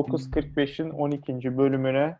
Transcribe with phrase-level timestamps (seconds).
[0.00, 1.58] 9.45'in 12.
[1.58, 2.16] bölümüne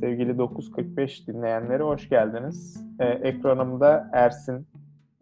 [0.00, 2.84] sevgili 9.45 dinleyenleri hoş geldiniz.
[3.00, 4.66] Ee, ekranımda Ersin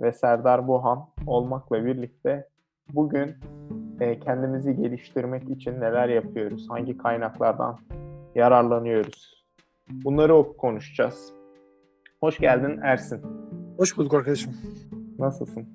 [0.01, 2.49] ve Serdar Bohan olmakla birlikte
[2.95, 3.35] bugün
[4.01, 7.79] e, kendimizi geliştirmek için neler yapıyoruz, hangi kaynaklardan
[8.35, 9.45] yararlanıyoruz
[9.91, 11.33] bunları konuşacağız.
[12.21, 13.21] Hoş geldin Ersin.
[13.77, 14.55] Hoş bulduk arkadaşım.
[15.19, 15.67] Nasılsın?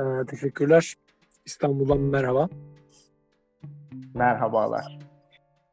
[0.00, 0.94] Ee, teşekkürler.
[1.46, 2.48] İstanbul'dan merhaba.
[4.14, 4.98] Merhabalar.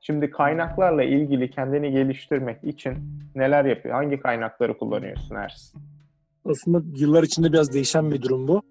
[0.02, 2.94] Şimdi kaynaklarla ilgili kendini geliştirmek için
[3.36, 3.96] neler yapıyor?
[3.96, 5.82] Hangi kaynakları kullanıyorsun Ersin?
[6.46, 8.62] Aslında yıllar içinde biraz değişen bir durum bu.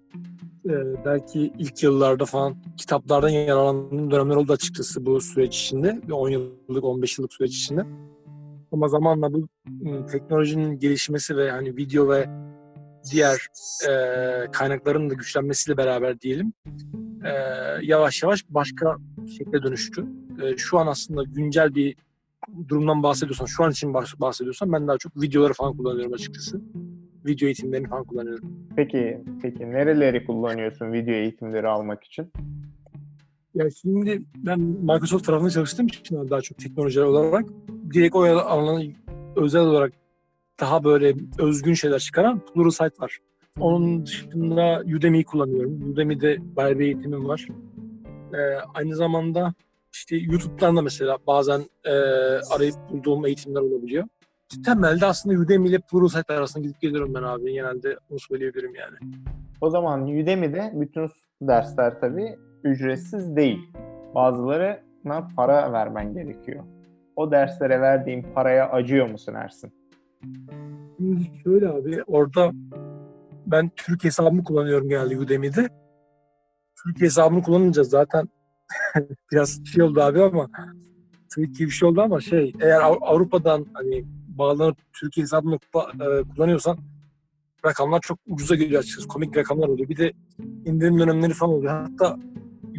[0.69, 6.01] Ee, belki ilk yıllarda falan kitaplardan yararlandığım dönemler oldu açıkçası bu süreç içinde.
[6.07, 7.85] Bir 10 yıllık, 15 yıllık süreç içinde.
[8.71, 9.47] Ama zamanla bu
[9.85, 12.25] ıı, teknolojinin gelişmesi ve hani video ve
[13.11, 13.47] diğer
[13.89, 16.53] e, kaynakların da güçlenmesiyle beraber diyelim
[17.25, 17.31] e,
[17.81, 18.97] yavaş yavaş başka
[19.37, 20.05] şekle dönüştü.
[20.43, 21.95] E, şu an aslında güncel bir
[22.67, 26.61] durumdan bahsediyorsan, şu an için bahsediyorsan ben daha çok videoları falan kullanıyorum açıkçası.
[27.25, 28.67] Video eğitimlerini falan kullanıyorum.
[28.75, 32.31] Peki, peki nereleri kullanıyorsun video eğitimleri almak için?
[33.55, 37.45] Ya şimdi ben Microsoft tarafında çalıştığım için daha çok teknoloji olarak
[37.93, 38.81] direkt o alana
[39.35, 39.93] özel olarak
[40.59, 43.19] daha böyle özgün şeyler çıkaran Pluralsight var.
[43.59, 45.91] Onun dışında Udemy'yi kullanıyorum.
[45.91, 47.47] Udemy'de bayağı bir eğitimim var.
[48.33, 48.37] Ee,
[48.73, 49.53] aynı zamanda
[49.93, 51.91] işte YouTube'dan da mesela bazen e,
[52.55, 54.03] arayıp bulduğum eğitimler olabiliyor.
[54.65, 57.53] Temelde aslında Udemy ile Pluralsight arasında gidip geliyorum ben abi.
[57.53, 59.13] Genelde onu söyleyebilirim yani.
[59.61, 61.09] O zaman Udemy'de bütün
[61.41, 63.59] dersler tabii ücretsiz değil.
[64.15, 66.63] Bazılarına para vermen gerekiyor.
[67.15, 69.73] O derslere verdiğin paraya acıyor musun Ersin?
[70.97, 72.51] Şimdi şöyle abi orada
[73.45, 75.69] ben Türk hesabımı kullanıyorum genelde Udemy'de.
[76.83, 78.29] Türk hesabını kullanınca zaten
[79.31, 80.49] biraz şey oldu abi ama
[81.35, 86.77] Türkiye bir şey oldu ama şey eğer Avrupa'dan hani bağlanıp Türkiye hesabını e, kullanıyorsan
[87.65, 89.07] rakamlar çok ucuza geliyor açıkçası.
[89.07, 89.89] Komik rakamlar oluyor.
[89.89, 90.13] Bir de
[90.65, 91.73] indirim dönemleri falan oluyor.
[91.73, 92.17] Hatta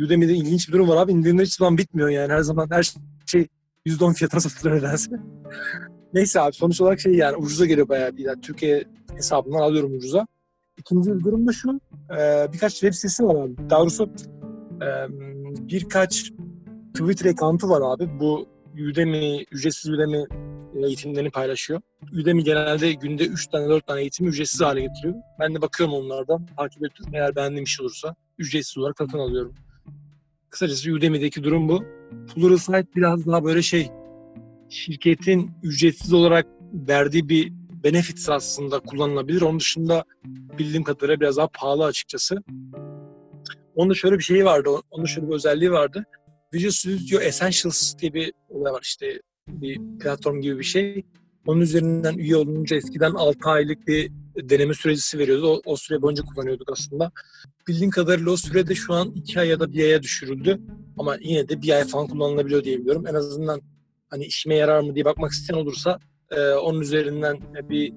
[0.04, 1.12] Udemy'de ilginç bir durum var abi.
[1.12, 2.32] İndirimler hiç zaman bitmiyor yani.
[2.32, 2.94] Her zaman her
[3.26, 3.46] şey
[3.86, 5.10] %10 fiyatına satılıyor nedense.
[6.16, 8.24] Neyse abi sonuç olarak şey yani ucuza geliyor bayağı bir.
[8.24, 8.84] Yani Türkiye
[9.16, 10.26] hesabından alıyorum ucuza.
[10.78, 11.80] İkinci bir durum da şu.
[12.10, 13.70] E, birkaç web sitesi var abi.
[13.70, 14.10] Daha doğrusu
[14.82, 14.88] e,
[15.68, 16.32] birkaç
[16.94, 18.20] Twitter account'u var abi.
[18.20, 18.48] Bu
[18.90, 20.24] Udemy, ücretsiz Udemy
[20.74, 21.80] eğitimlerini paylaşıyor.
[22.20, 25.14] Udemy genelde günde 3 tane 4 tane eğitimi ücretsiz hale getiriyor.
[25.40, 26.46] Ben de bakıyorum onlardan.
[26.56, 27.14] Takip ediyorum.
[27.14, 29.54] Eğer beğendiğim şey olursa ücretsiz olarak satın alıyorum.
[30.50, 31.84] Kısacası Udemy'deki durum bu.
[32.34, 33.90] Pluralsight biraz daha böyle şey
[34.70, 37.52] şirketin ücretsiz olarak verdiği bir
[37.84, 39.42] benefits aslında kullanılabilir.
[39.42, 40.04] Onun dışında
[40.58, 42.42] bildiğim kadarıyla biraz daha pahalı açıkçası.
[43.74, 44.70] Onun şöyle bir şeyi vardı.
[44.90, 46.04] Onun şöyle bir özelliği vardı.
[46.54, 51.04] Visual Studio Essentials diye bir olay var işte bir platform gibi bir şey.
[51.46, 55.48] Onun üzerinden üye olunca eskiden 6 aylık bir deneme süresi veriyordu.
[55.48, 57.12] O, o süre boyunca kullanıyorduk aslında.
[57.68, 60.60] Bildiğim kadarıyla o sürede şu an 2 ay ya da 1 aya düşürüldü.
[60.98, 63.06] Ama yine de bir ay falan kullanılabiliyor diyebiliyorum.
[63.06, 63.60] En azından
[64.10, 65.98] hani işime yarar mı diye bakmak isteyen olursa
[66.30, 67.38] e, onun üzerinden
[67.70, 67.92] bir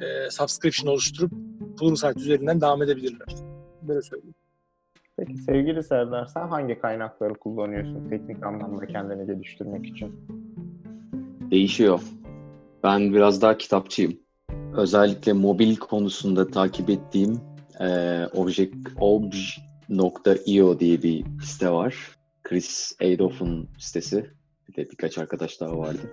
[0.00, 1.32] e, subscription oluşturup
[1.78, 3.26] Pluralsight üzerinden devam edebilirler.
[3.82, 4.34] Böyle söyleyeyim.
[5.16, 10.12] Peki sevgili Serdar sen hangi kaynakları kullanıyorsun teknik anlamda kendini geliştirmek için?
[11.50, 12.00] Değişiyor.
[12.82, 14.18] Ben biraz daha kitapçıyım.
[14.76, 17.40] Özellikle mobil konusunda takip ettiğim
[17.80, 21.96] e, Object, Obj.io diye bir site var.
[22.42, 24.30] Chris Adolph'un sitesi.
[24.76, 26.10] De birkaç arkadaş daha vardı.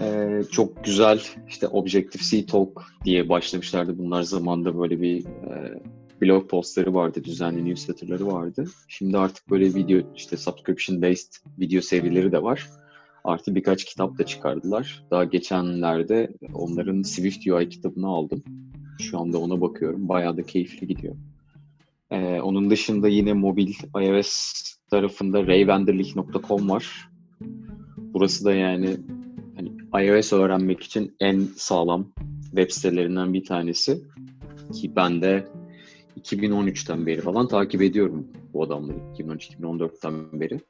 [0.00, 3.98] Ee, çok güzel işte Objective-C Talk diye başlamışlardı.
[3.98, 5.82] Bunlar zamanda böyle bir e,
[6.22, 8.64] blog postları vardı, düzenli newsletterları vardı.
[8.88, 12.70] Şimdi artık böyle video işte subscription based video serileri de var.
[13.24, 15.04] Artı birkaç kitap da çıkardılar.
[15.10, 18.42] Daha geçenlerde onların Swift UI kitabını aldım.
[19.00, 20.08] Şu anda ona bakıyorum.
[20.08, 21.16] Bayağı da keyifli gidiyor.
[22.10, 24.52] Ee, onun dışında yine mobil iOS
[24.90, 27.08] tarafında rayvenderlik.com var.
[28.16, 28.96] Burası da yani
[29.56, 32.12] hani iOS öğrenmek için en sağlam
[32.44, 34.02] web sitelerinden bir tanesi.
[34.72, 35.46] Ki ben de
[36.20, 38.96] 2013'ten beri falan takip ediyorum bu adamları.
[39.18, 40.60] 2013-2014'ten beri.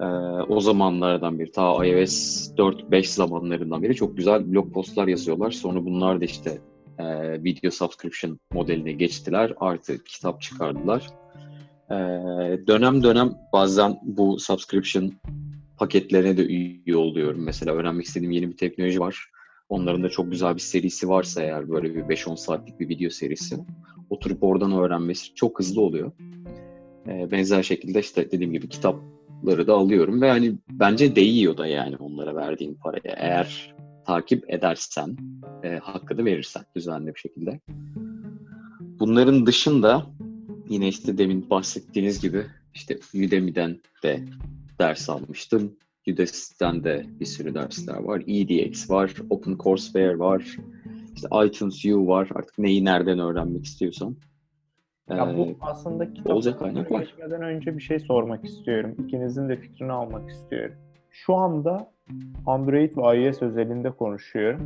[0.00, 0.04] Ee,
[0.48, 5.50] o zamanlardan beri, ta iOS 4-5 zamanlarından beri çok güzel blog postlar yazıyorlar.
[5.50, 6.58] Sonra bunlar da işte
[6.98, 7.04] e,
[7.44, 9.54] video subscription modeline geçtiler.
[9.60, 11.06] Artı kitap çıkardılar.
[11.90, 11.94] Ee,
[12.66, 15.12] dönem dönem bazen bu subscription
[15.78, 17.44] paketlerine de üye oluyorum.
[17.44, 19.30] Mesela öğrenmek istediğim yeni bir teknoloji var.
[19.68, 23.56] Onların da çok güzel bir serisi varsa eğer böyle bir 5-10 saatlik bir video serisi
[24.10, 26.12] oturup oradan öğrenmesi çok hızlı oluyor.
[27.08, 29.00] Ee, benzer şekilde işte dediğim gibi kitap
[29.46, 33.14] kitapları da alıyorum ve hani bence değiyor da yani onlara verdiğim paraya.
[33.16, 33.74] Eğer
[34.06, 35.16] takip edersen,
[35.64, 37.60] e, hakkını verirsen düzenli bir şekilde.
[38.80, 40.06] Bunların dışında
[40.68, 44.24] yine işte demin bahsettiğiniz gibi işte Udemy'den de
[44.78, 45.76] ders almıştım.
[46.08, 48.22] Udacity de bir sürü dersler var.
[48.26, 50.56] EDX var, OpenCourseWare var,
[51.14, 52.28] işte iTunes U var.
[52.34, 54.16] Artık neyi nereden öğrenmek istiyorsan.
[55.10, 56.14] Ya bu ee, aslında
[56.90, 57.00] var.
[57.00, 58.94] geçmeden önce bir şey sormak istiyorum.
[59.06, 60.74] İkinizin de fikrini almak istiyorum.
[61.10, 61.92] Şu anda
[62.46, 64.60] Android ve iOS özelinde konuşuyorum.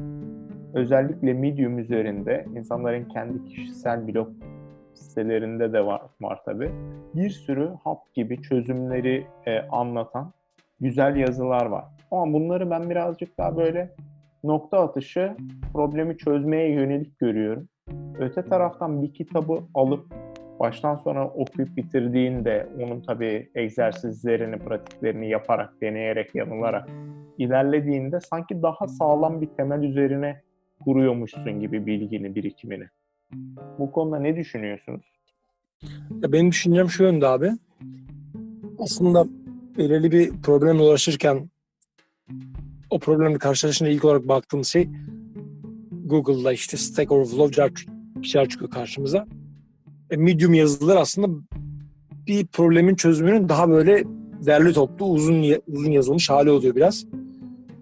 [0.74, 4.28] Özellikle Medium üzerinde insanların kendi kişisel blog
[5.10, 6.70] sitelerinde de var, var tabi.
[7.14, 10.32] Bir sürü hap gibi çözümleri e, anlatan
[10.80, 11.84] güzel yazılar var.
[12.10, 13.90] Ama bunları ben birazcık daha böyle
[14.44, 15.36] nokta atışı
[15.72, 17.68] problemi çözmeye yönelik görüyorum.
[18.18, 20.14] Öte taraftan bir kitabı alıp
[20.60, 26.88] baştan sona okuyup bitirdiğinde onun tabii egzersizlerini, pratiklerini yaparak, deneyerek, yanılarak
[27.38, 30.40] ilerlediğinde sanki daha sağlam bir temel üzerine
[30.84, 32.88] kuruyormuşsun gibi bilgini, birikimini.
[33.78, 35.02] Bu konuda ne düşünüyorsunuz?
[36.22, 37.50] Ya benim düşüncem şu yönde abi.
[38.78, 39.26] Aslında
[39.78, 41.50] belirli bir problemle uğraşırken
[42.90, 44.88] o problemle karşılaşınca ilk olarak baktığımız şey
[45.90, 47.74] Google'da işte Stack Overflow
[48.22, 49.26] şeyler çıkıyor karşımıza.
[50.10, 51.28] E, Medium yazılar aslında
[52.26, 54.04] bir problemin çözümünün daha böyle
[54.46, 57.06] derli toplu uzun uzun yazılmış hali oluyor biraz.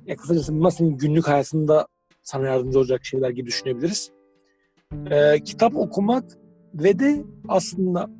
[0.07, 1.87] Ya kısacası bunlar senin günlük hayatında
[2.23, 4.18] sana yardımcı olacak şeyler gibi düşünebiliriz.
[5.11, 6.25] Ee, kitap okumak
[6.75, 8.11] ve de aslında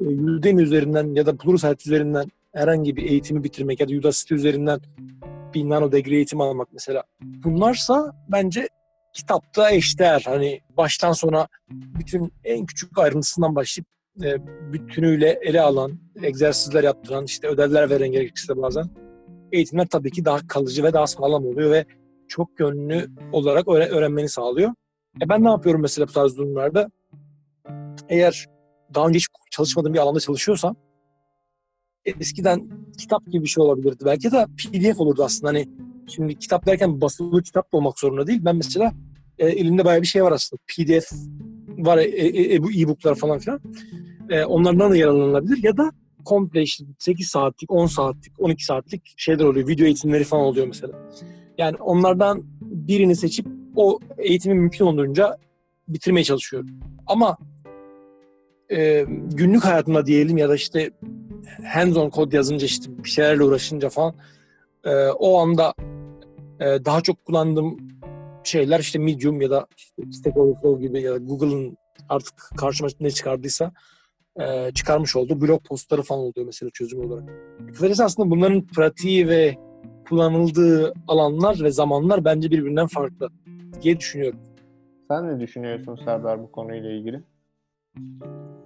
[0.00, 4.80] e, Udemy üzerinden ya da Pluralsight üzerinden herhangi bir eğitimi bitirmek ya da Udacity üzerinden
[5.54, 7.02] bir nano degree eğitim almak mesela.
[7.22, 8.68] Bunlarsa bence
[9.12, 10.22] kitapta eşdeğer.
[10.26, 13.88] Hani baştan sona bütün en küçük ayrıntısından başlayıp
[14.24, 15.92] e, bütünüyle ele alan,
[16.22, 18.88] egzersizler yaptıran, işte ödevler veren gerekirse bazen
[19.52, 21.84] eğitimler tabii ki daha kalıcı ve daha sağlam oluyor ve
[22.28, 24.70] çok yönlü olarak öğrenmeni sağlıyor.
[25.20, 26.90] E ben ne yapıyorum mesela bu tarz durumlarda?
[28.08, 28.46] Eğer
[28.94, 30.76] daha önce hiç çalışmadığım bir alanda çalışıyorsam
[32.04, 32.68] eskiden
[32.98, 34.04] kitap gibi bir şey olabilirdi.
[34.04, 35.48] Belki de PDF olurdu aslında.
[35.48, 35.68] Hani
[36.08, 38.40] şimdi kitap derken basılı kitap da olmak zorunda değil.
[38.42, 38.92] Ben mesela
[39.38, 40.62] e, elimde bayağı bir şey var aslında.
[40.68, 41.12] PDF
[41.78, 43.60] var, e, e, e, bu e-booklar falan filan.
[44.30, 45.62] E, onlardan da yararlanılabilir.
[45.62, 45.92] Ya da
[46.24, 49.68] komple işte 8 saatlik, 10 saatlik, 12 saatlik şeyler oluyor.
[49.68, 50.98] Video eğitimleri falan oluyor mesela.
[51.58, 55.36] Yani onlardan birini seçip o eğitimi mümkün olduğunca
[55.88, 56.70] bitirmeye çalışıyorum.
[57.06, 57.36] Ama
[58.70, 60.90] e, günlük hayatımda diyelim ya da işte
[61.74, 64.14] hands-on kod yazınca işte bir şeylerle uğraşınca falan
[64.84, 65.74] e, o anda
[66.60, 67.76] e, daha çok kullandığım
[68.44, 71.76] şeyler işte Medium ya da işte Stack Overflow gibi ya da Google'ın
[72.08, 73.72] artık karşıma ne çıkardıysa
[74.40, 77.28] e, çıkarmış olduğu blog postları falan oluyor mesela çözüm olarak.
[77.72, 79.56] Kısacası aslında bunların pratiği ve
[80.08, 83.28] kullanıldığı alanlar ve zamanlar bence birbirinden farklı
[83.82, 84.38] diye düşünüyorum.
[85.08, 87.22] Sen ne düşünüyorsun Serdar bu konuyla ilgili?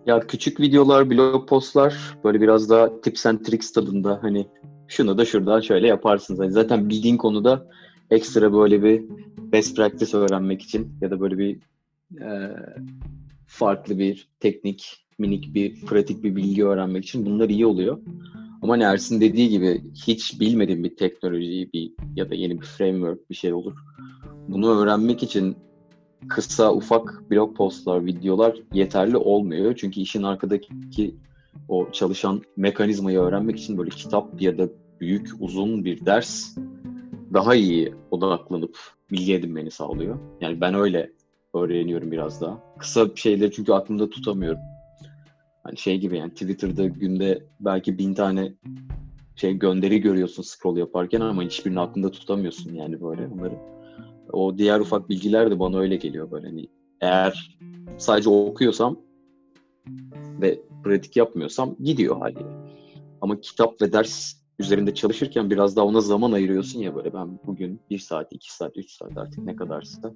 [0.07, 4.47] Ya küçük videolar, blog postlar böyle biraz daha tips and tricks tadında hani
[4.89, 6.41] şunu da şuradan şöyle yaparsınız.
[6.41, 7.67] Yani zaten bildiğin konuda
[8.11, 9.03] ekstra böyle bir
[9.53, 11.59] best practice öğrenmek için ya da böyle bir
[12.21, 12.57] e,
[13.47, 17.99] farklı bir teknik, minik bir pratik bir bilgi öğrenmek için bunlar iyi oluyor.
[18.63, 23.35] Ama Ersin dediği gibi hiç bilmediğim bir teknolojiyi bir ya da yeni bir framework bir
[23.35, 23.75] şey olur.
[24.49, 25.57] Bunu öğrenmek için
[26.29, 29.75] kısa ufak blog postlar, videolar yeterli olmuyor.
[29.77, 31.15] Çünkü işin arkadaki
[31.69, 34.69] o çalışan mekanizmayı öğrenmek için böyle kitap ya da
[35.01, 36.57] büyük uzun bir ders
[37.35, 38.79] daha iyi odaklanıp
[39.11, 40.19] bilgi edinmeni sağlıyor.
[40.41, 41.13] Yani ben öyle
[41.55, 42.61] öğreniyorum biraz daha.
[42.79, 44.61] Kısa şeyleri çünkü aklımda tutamıyorum.
[45.65, 48.53] Hani şey gibi yani Twitter'da günde belki bin tane
[49.37, 53.76] şey gönderi görüyorsun scroll yaparken ama hiçbirini aklında tutamıyorsun yani böyle onları.
[54.33, 56.67] O diğer ufak bilgiler de bana öyle geliyor böyle hani
[57.01, 57.59] eğer
[57.99, 58.97] sadece okuyorsam
[60.41, 62.67] ve pratik yapmıyorsam gidiyor haliyle.
[63.21, 67.81] Ama kitap ve ders üzerinde çalışırken biraz daha ona zaman ayırıyorsun ya böyle ben bugün
[67.91, 70.13] bir saat, iki saat, üç saat artık ne kadarsa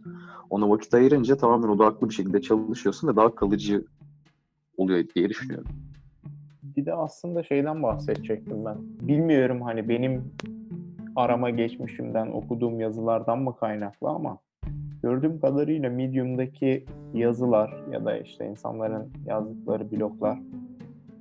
[0.51, 3.85] ona vakit ayırınca tamamen odaklı bir şekilde çalışıyorsun ve daha kalıcı
[4.77, 5.69] oluyor diye düşünüyorum.
[6.63, 8.77] Bir de aslında şeyden bahsedecektim ben.
[9.09, 10.25] Bilmiyorum hani benim
[11.17, 14.39] arama geçmişimden okuduğum yazılardan mı kaynaklı ama
[15.03, 20.39] gördüğüm kadarıyla Medium'daki yazılar ya da işte insanların yazdıkları bloglar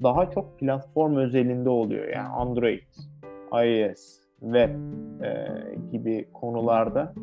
[0.03, 2.07] daha çok platform özelinde oluyor.
[2.07, 2.81] Yani Android,
[3.53, 4.69] iOS, web
[5.23, 5.47] e,
[5.91, 7.13] gibi konularda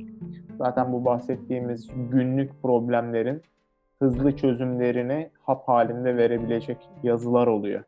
[0.58, 3.42] zaten bu bahsettiğimiz günlük problemlerin
[3.98, 7.84] hızlı çözümlerini hap halinde verebilecek yazılar oluyor.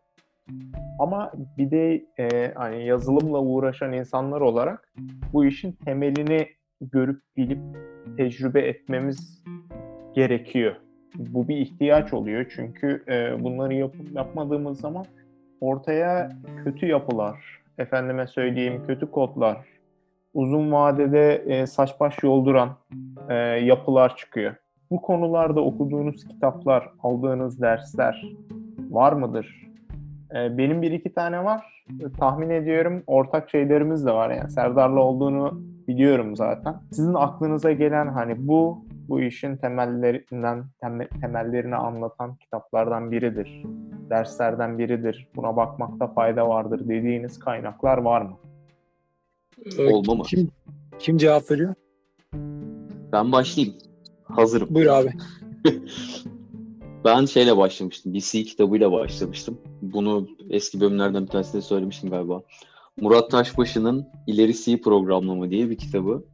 [0.99, 4.93] Ama bir de e, hani yazılımla uğraşan insanlar olarak
[5.33, 6.47] bu işin temelini
[6.81, 7.59] görüp bilip
[8.17, 9.45] tecrübe etmemiz
[10.14, 10.75] gerekiyor.
[11.14, 15.05] Bu bir ihtiyaç oluyor çünkü e, bunları yap yapmadığımız zaman
[15.61, 16.31] ortaya
[16.64, 19.59] kötü yapılar, efendime söyleyeyim kötü kodlar,
[20.35, 22.76] uzun vadede e, saç baş yolduran
[23.28, 24.55] e, yapılar çıkıyor.
[24.90, 28.23] Bu konularda okuduğunuz kitaplar, aldığınız dersler
[28.90, 29.67] var mıdır?
[30.35, 31.85] E, benim bir iki tane var.
[32.18, 34.30] Tahmin ediyorum ortak şeylerimiz de var.
[34.30, 36.76] Yani Serdar'la olduğunu biliyorum zaten.
[36.92, 40.64] Sizin aklınıza gelen hani bu bu işin temellerinden
[41.20, 43.62] temellerini anlatan kitaplardan biridir.
[44.11, 45.28] Derslerden biridir.
[45.37, 48.37] Buna bakmakta fayda vardır dediğiniz kaynaklar var mı?
[49.78, 50.23] Ee, Olma mı?
[50.23, 50.50] Kim,
[50.99, 51.75] kim cevap veriyor?
[53.12, 53.76] Ben başlayayım.
[54.25, 54.68] Hazırım.
[54.70, 55.08] Buyur abi.
[57.05, 58.14] Ben şeyle başlamıştım.
[58.14, 59.59] Bir C kitabıyla başlamıştım.
[59.83, 62.43] Bunu eski bölümlerden bir tanesinde söylemiştim galiba.
[63.00, 66.25] Murat Taşbaşı'nın İleri C programlama diye bir kitabı.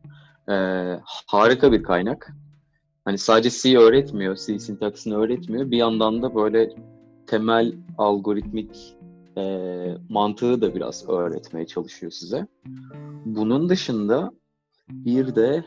[0.49, 0.54] Ee,
[1.26, 2.33] harika bir kaynak.
[3.04, 5.71] Hani sadece C öğretmiyor, C sintaksini öğretmiyor.
[5.71, 6.75] Bir yandan da böyle
[7.26, 8.97] temel algoritmik
[9.37, 12.47] e, mantığı da biraz öğretmeye çalışıyor size.
[13.25, 14.33] Bunun dışında
[14.88, 15.64] bir de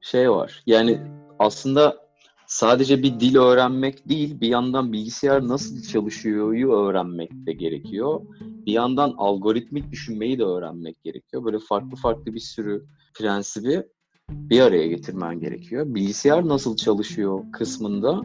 [0.00, 0.62] şey var.
[0.66, 1.00] Yani
[1.38, 2.07] aslında
[2.48, 8.20] sadece bir dil öğrenmek değil, bir yandan bilgisayar nasıl çalışıyor'yu öğrenmek de gerekiyor.
[8.40, 11.44] Bir yandan algoritmik düşünmeyi de öğrenmek gerekiyor.
[11.44, 13.82] Böyle farklı farklı bir sürü prensibi
[14.30, 15.94] bir araya getirmen gerekiyor.
[15.94, 18.22] Bilgisayar nasıl çalışıyor kısmında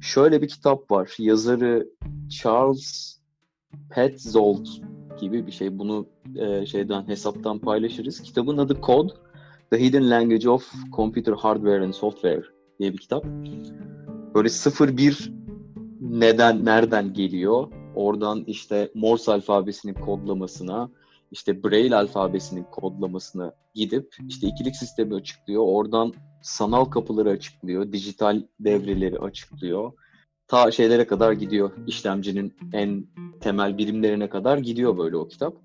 [0.00, 1.14] şöyle bir kitap var.
[1.18, 1.88] Yazarı
[2.30, 3.18] Charles
[3.90, 4.66] Petzold
[5.20, 5.78] gibi bir şey.
[5.78, 8.22] Bunu e, şeyden hesaptan paylaşırız.
[8.22, 9.12] Kitabın adı Code:
[9.70, 13.24] The Hidden Language of Computer Hardware and Software diye bir kitap.
[14.34, 15.32] Böyle 0-1
[16.00, 17.68] neden, nereden geliyor?
[17.94, 20.90] Oradan işte Morse alfabesinin kodlamasına,
[21.30, 25.62] işte Braille alfabesinin kodlamasına gidip işte ikilik sistemi açıklıyor.
[25.66, 29.92] Oradan sanal kapıları açıklıyor, dijital devreleri açıklıyor.
[30.48, 31.70] Ta şeylere kadar gidiyor.
[31.86, 33.06] işlemcinin en
[33.40, 35.56] temel birimlerine kadar gidiyor böyle o kitap.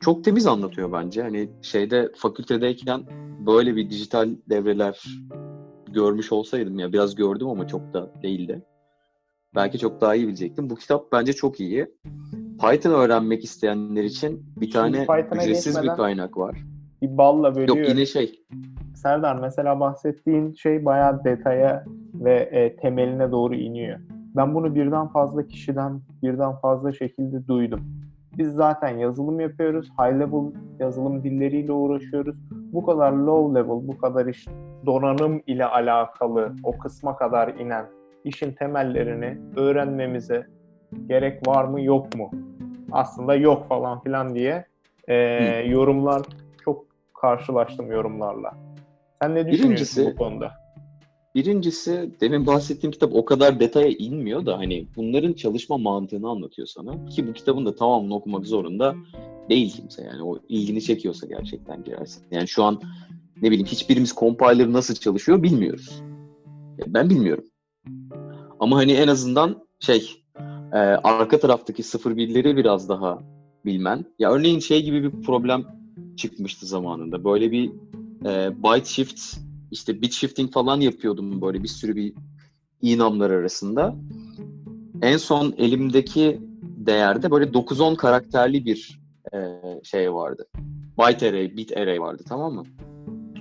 [0.00, 1.22] Çok temiz anlatıyor bence.
[1.22, 3.06] Hani şeyde fakültedeyken
[3.46, 5.02] böyle bir dijital devreler
[5.92, 8.62] görmüş olsaydım ya biraz gördüm ama çok da değildi.
[9.54, 10.70] Belki çok daha iyi bilecektim.
[10.70, 11.86] Bu kitap bence çok iyi.
[12.60, 16.56] Python öğrenmek isteyenler için bir tane ücretsiz bir kaynak var.
[17.02, 17.78] Bir balla bölüyorum.
[17.78, 18.40] Yok yine şey.
[18.94, 23.98] Serdar mesela bahsettiğin şey bayağı detaya ve e, temeline doğru iniyor.
[24.36, 27.80] Ben bunu birden fazla kişiden birden fazla şekilde duydum.
[28.40, 29.88] Biz zaten yazılım yapıyoruz.
[29.98, 32.36] High level yazılım dilleriyle uğraşıyoruz.
[32.50, 34.46] Bu kadar low level, bu kadar iş
[34.86, 37.86] donanım ile alakalı o kısma kadar inen
[38.24, 40.46] işin temellerini öğrenmemize
[41.08, 42.30] gerek var mı yok mu?
[42.92, 44.64] Aslında yok falan filan diye
[45.08, 45.14] e,
[45.66, 46.22] yorumlar
[46.64, 46.84] çok
[47.20, 48.54] karşılaştım yorumlarla.
[49.22, 50.52] Sen ne düşünüyorsun Birincisi, bu konuda?
[51.34, 57.06] Birincisi demin bahsettiğim kitap o kadar detaya inmiyor da hani bunların çalışma mantığını anlatıyor sana.
[57.06, 58.94] Ki bu kitabın da tamamını okumak zorunda
[59.48, 60.22] değil kimse yani.
[60.22, 62.24] O ilgini çekiyorsa gerçekten girersin.
[62.30, 62.80] Yani şu an
[63.42, 66.02] ne bileyim hiçbirimiz compiler nasıl çalışıyor bilmiyoruz.
[66.86, 67.44] Ben bilmiyorum.
[68.60, 70.22] Ama hani en azından şey
[70.72, 73.18] e, arka taraftaki 01'leri biraz daha
[73.64, 74.04] bilmen.
[74.18, 75.64] Ya örneğin şey gibi bir problem
[76.16, 77.24] çıkmıştı zamanında.
[77.24, 77.70] Böyle bir
[78.26, 79.20] e, byte shift
[79.70, 82.14] işte bit shifting falan yapıyordum böyle bir sürü bir
[82.82, 83.96] inamlar arasında.
[85.02, 89.00] En son elimdeki değerde böyle 9-10 karakterli bir
[89.34, 89.38] e,
[89.82, 90.46] şey vardı.
[90.98, 92.64] Byte array, bit array vardı tamam mı?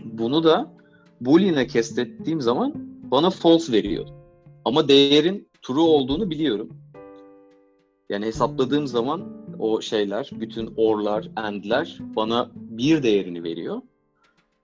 [0.06, 0.74] Bunu da
[1.22, 2.74] boolean'e kestettiğim zaman
[3.12, 4.08] bana false veriyor.
[4.66, 6.70] Ama değerin true olduğunu biliyorum.
[8.10, 13.82] Yani hesapladığım zaman o şeyler, bütün or'lar, and'ler bana bir değerini veriyor.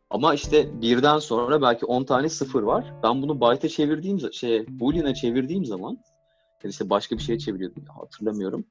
[0.10, 2.94] Ama işte birden sonra belki 10 tane sıfır var.
[3.04, 5.98] Ben bunu byte'e çevirdiğim şey boolean'e çevirdiğim zaman
[6.64, 8.66] ya işte başka bir şeye çeviriyordum hatırlamıyorum.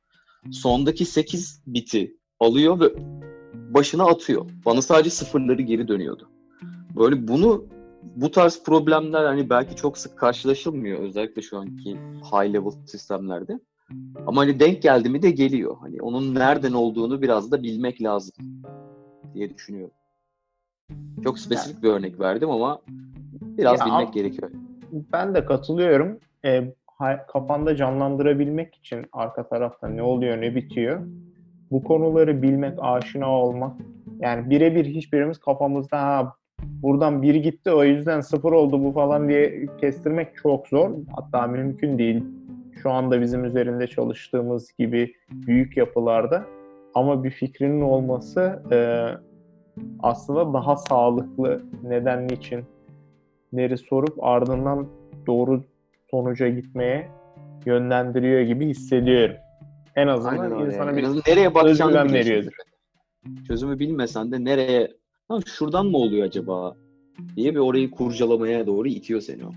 [0.53, 2.93] Sondaki 8 biti alıyor ve
[3.75, 4.51] başına atıyor.
[4.67, 6.29] Bana sadece sıfırları geri dönüyordu.
[6.97, 7.65] Böyle bunu
[8.03, 11.91] bu tarz problemler hani belki çok sık karşılaşılmıyor özellikle şu anki
[12.33, 13.61] high level sistemlerde.
[14.27, 15.77] Ama hani denk geldi mi de geliyor.
[15.81, 18.35] Hani onun nereden olduğunu biraz da bilmek lazım
[19.35, 19.95] diye düşünüyorum.
[21.25, 22.81] Çok spesifik bir örnek verdim ama
[23.41, 24.51] biraz ya, bilmek gerekiyor.
[25.13, 26.19] Ben de katılıyorum.
[26.45, 26.75] E,
[27.29, 31.01] kafanda canlandırabilmek için arka tarafta ne oluyor ne bitiyor.
[31.71, 33.77] Bu konuları bilmek, aşina olmak.
[34.21, 39.67] Yani birebir hiçbirimiz kafamızda ha buradan bir gitti o yüzden sıfır oldu bu falan diye
[39.81, 40.91] kestirmek çok zor.
[41.17, 42.25] Hatta mümkün değil
[42.83, 46.45] şu anda bizim üzerinde çalıştığımız gibi büyük yapılarda
[46.95, 48.79] ama bir fikrinin olması e,
[50.03, 52.65] aslında daha sağlıklı neden niçin
[53.57, 54.87] leri sorup ardından
[55.27, 55.65] doğru
[56.11, 57.09] sonuca gitmeye
[57.67, 59.37] yönlendiriyor gibi hissediyorum.
[59.97, 60.67] En azından Aynen öyle.
[60.75, 62.53] insana En bir azından nereye bakacağını veriyordur.
[63.49, 64.93] Çözümü bilmesen de nereye
[65.29, 66.77] ha, şuradan mı oluyor acaba
[67.37, 69.51] diye bir orayı kurcalamaya doğru itiyor seni o.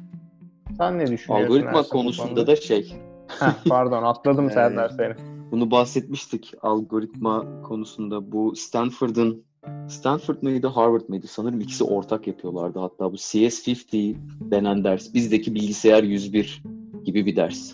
[0.78, 1.46] Sen ne düşünüyorsun?
[1.46, 2.94] Algoritma Ersan konusunda da şey
[3.40, 5.14] Heh, pardon atladım Ee, Serdar seni.
[5.52, 8.32] bunu bahsetmiştik algoritma konusunda.
[8.32, 9.44] Bu Stanford'ın
[9.90, 11.28] Stanford mıydı, Harvard mıydı?
[11.28, 12.80] Sanırım ikisi ortak yapıyorlardı.
[12.80, 14.16] Hatta bu CS50
[14.52, 16.64] denen ders, bizdeki bilgisayar 101
[17.06, 17.74] gibi bir ders.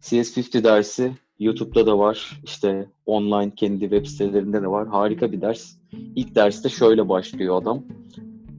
[0.00, 2.40] CS50 dersi YouTube'da da var.
[2.44, 4.88] İşte online kendi web sitelerinde de var.
[4.88, 5.76] Harika bir ders.
[6.16, 7.82] İlk derste şöyle başlıyor adam.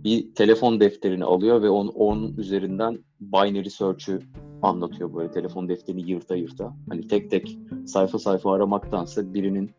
[0.03, 4.19] Bir telefon defterini alıyor ve on, onun üzerinden binary search'ü
[4.61, 6.75] anlatıyor böyle telefon defterini yırta yırta.
[6.89, 9.71] Hani tek tek sayfa sayfa aramaktansa birinin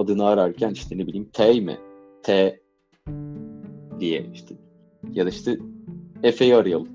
[0.00, 1.78] adını ararken işte ne bileyim T mi?
[2.22, 2.60] T
[4.00, 4.54] diye işte
[5.12, 5.58] ya da işte
[6.22, 6.88] Efe'yi arayalım.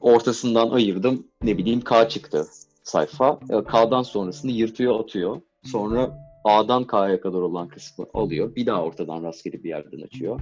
[0.00, 2.46] Ortasından ayırdım ne bileyim K çıktı
[2.82, 3.40] sayfa.
[3.50, 5.40] E, K'dan sonrasını yırtıyor atıyor.
[5.64, 8.54] Sonra A'dan K'ya kadar olan kısmı alıyor.
[8.54, 10.40] Bir daha ortadan rastgele bir yerden açıyor.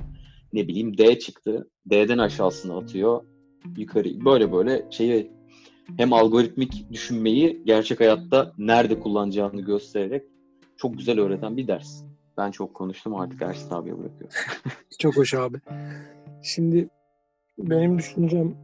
[0.52, 1.68] Ne bileyim D çıktı.
[1.90, 3.24] D'den aşağısını atıyor.
[3.76, 5.30] Yukarı böyle böyle şeyi
[5.96, 10.24] hem algoritmik düşünmeyi gerçek hayatta nerede kullanacağını göstererek
[10.82, 12.02] çok güzel öğreten bir ders.
[12.38, 14.36] Ben çok konuştum artık Ersin abiye bırakıyorum.
[14.98, 15.58] Çok hoş abi.
[16.42, 16.88] Şimdi
[17.58, 18.54] benim düşüncem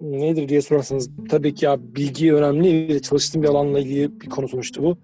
[0.00, 4.82] nedir diye sorarsanız tabii ki ya bilgi önemli çalıştığım bir alanla ilgili bir konu sonuçta
[4.82, 4.98] bu.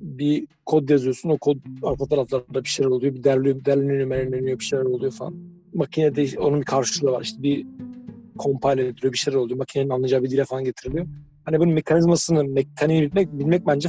[0.00, 3.14] Bir kod yazıyorsun o kod arka taraflarda bir şeyler oluyor.
[3.14, 5.34] Bir derliyor, derleniyor, merleniyor bir şeyler oluyor falan.
[5.74, 7.22] Makinede onun bir karşılığı var.
[7.22, 7.66] İşte bir
[8.38, 9.58] compile ediliyor bir şeyler oluyor.
[9.58, 11.06] Makinenin anlayacağı bir dile falan getiriliyor.
[11.44, 13.88] Hani bunun mekanizmasını, mekaniğini bilmek, bilmek bence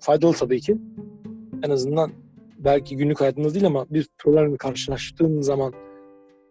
[0.00, 0.76] faydalı tabii ki.
[1.62, 2.12] En azından
[2.58, 5.72] belki günlük hayatında değil ama bir problemle karşılaştığın zaman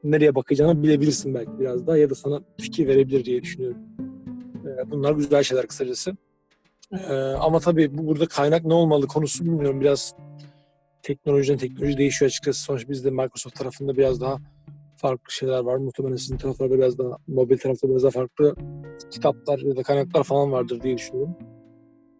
[0.03, 3.77] nereye bakacağını bilebilirsin belki biraz daha ya da sana fikir verebilir diye düşünüyorum.
[4.65, 6.15] Ee, Bunlar güzel şeyler kısacası.
[6.93, 9.81] Ee, Ama tabii bu burada kaynak ne olmalı konusu bilmiyorum.
[9.81, 10.15] Biraz
[11.01, 12.63] teknolojiden teknoloji değişiyor açıkçası.
[12.63, 14.37] Sonuçta bizde Microsoft tarafında biraz daha
[14.97, 15.77] farklı şeyler var.
[15.77, 18.55] Muhtemelen sizin taraflarda biraz daha mobil tarafta biraz daha farklı
[19.11, 21.35] kitaplar ya da kaynaklar falan vardır diye düşünüyorum.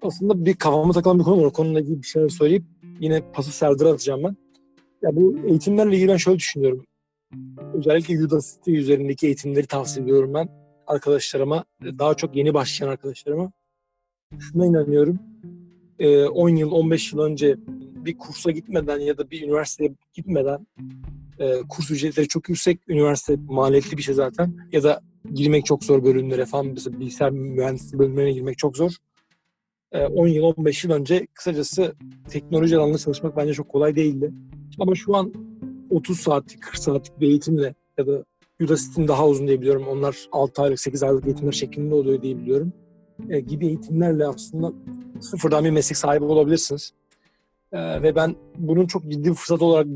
[0.02, 1.46] Aslında bir kafama takılan bir konu var.
[1.46, 2.64] O konuyla ilgili bir şeyler söyleyip
[3.00, 4.36] yine pası Serdar'a atacağım ben.
[5.02, 6.86] Ya bu eğitimlerle ilgili ben şöyle düşünüyorum.
[7.74, 10.50] Özellikle Udacity üzerindeki eğitimleri tavsiye ediyorum ben
[10.88, 11.66] arkadaşlarıma.
[11.82, 13.52] Daha çok yeni başlayan arkadaşlarıma.
[14.40, 15.20] Şuna inanıyorum.
[16.00, 17.56] Ee, 10 yıl, 15 yıl önce
[18.06, 20.68] bir kursa gitmeden ya da bir üniversiteye gitmeden
[21.40, 22.80] e, kurs ücretleri çok yüksek.
[22.88, 24.58] Üniversite maliyetli bir şey zaten.
[24.72, 25.02] Ya da
[25.34, 26.66] girmek çok zor bölümlere falan.
[26.66, 28.92] Mesela bilgisayar mühendisliği bölümlerine girmek çok zor.
[29.96, 31.96] E, 10 yıl, 15 yıl önce kısacası
[32.30, 34.34] teknoloji alanında çalışmak bence çok kolay değildi.
[34.80, 35.34] Ama şu an
[35.90, 38.26] 30 saatlik, 40 saatlik bir eğitimle ya da
[38.62, 39.88] Udacity'nin daha uzun diye biliyorum.
[39.88, 42.74] Onlar 6 aylık, 8 aylık eğitimler şeklinde oluyor diye biliyorum.
[43.30, 44.74] E, gibi eğitimlerle aslında
[45.22, 46.92] sıfırdan bir meslek sahibi olabilirsiniz.
[47.72, 49.88] E, ve ben bunun çok ciddi bir fırsat olarak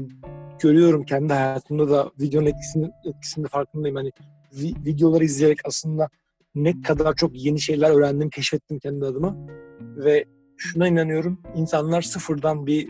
[0.60, 3.96] görüyorum kendi hayatımda da videonun etkisini, etkisinde farkındayım.
[3.96, 4.12] Hani
[4.54, 6.10] vi- videoları izleyerek aslında
[6.56, 9.36] ne kadar çok yeni şeyler öğrendim, keşfettim kendi adıma.
[9.96, 10.26] Ve
[10.58, 12.90] şuna inanıyorum, insanlar sıfırdan bir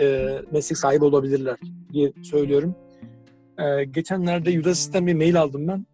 [0.00, 1.56] e, meslek sahibi olabilirler
[1.92, 2.74] diye söylüyorum.
[3.58, 5.86] E, geçenlerde Udacity'den bir mail aldım ben.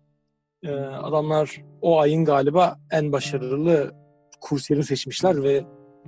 [0.63, 3.95] E, adamlar o ayın galiba en başarılı
[4.41, 5.65] kursiyerini seçmişler ve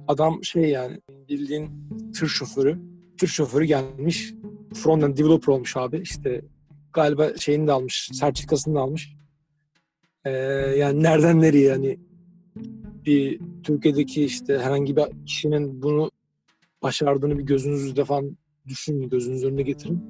[0.08, 1.70] adam şey yani bildiğin
[2.18, 2.78] tır şoförü.
[3.20, 4.34] Tır şoförü gelmiş.
[4.74, 5.98] Frontend developer olmuş abi.
[5.98, 6.42] İşte
[6.92, 8.10] galiba şeyini de almış.
[8.12, 9.16] Sertifikasını da almış.
[10.24, 10.30] E,
[10.76, 11.98] yani nereden nereye yani
[13.06, 16.10] bir Türkiye'deki işte herhangi bir kişinin bunu
[16.82, 18.36] başardığını bir gözünüzde falan
[18.68, 20.04] düşünün, gözünüz önüne getirin.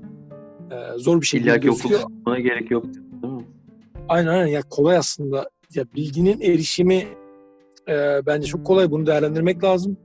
[0.71, 2.85] Ee, zor bir şey İlla ki okul tutmana gerek yok
[3.23, 3.47] değil mi?
[4.09, 5.51] Aynen aynen ya kolay aslında.
[5.75, 7.07] Ya bilginin erişimi
[7.89, 8.91] e, bence çok kolay.
[8.91, 9.97] Bunu değerlendirmek lazım.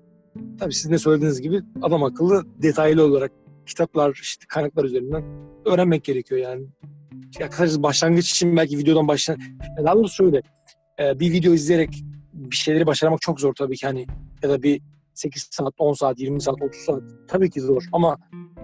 [0.60, 3.32] Tabii sizin de söylediğiniz gibi adam akıllı detaylı olarak
[3.66, 5.24] kitaplar, işte kaynaklar üzerinden
[5.66, 6.66] öğrenmek gerekiyor yani.
[7.40, 9.38] Ya kısacası başlangıç için belki videodan başlan.
[9.78, 10.42] Ya Daha doğrusu şöyle.
[11.00, 12.04] e, bir video izleyerek
[12.52, 14.08] bir şeyleri başarmak çok zor tabii ki hani
[14.44, 14.82] ya da bir
[15.14, 18.18] 8 saat, 10 saat, 20 saat, 30 saat tabii ki zor ama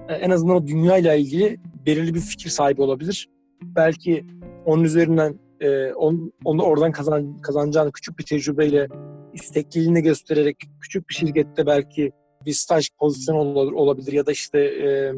[0.10, 3.30] e, en azından o dünyayla ilgili belirli bir fikir sahibi olabilir.
[3.62, 4.26] Belki
[4.66, 8.88] onun üzerinden e, on, onu oradan kazan, kazanacağını küçük bir tecrübeyle
[9.34, 12.12] istekliliğini göstererek küçük bir şirkette belki
[12.46, 15.14] bir staj pozisyonu olabilir, olabilir ya da işte e,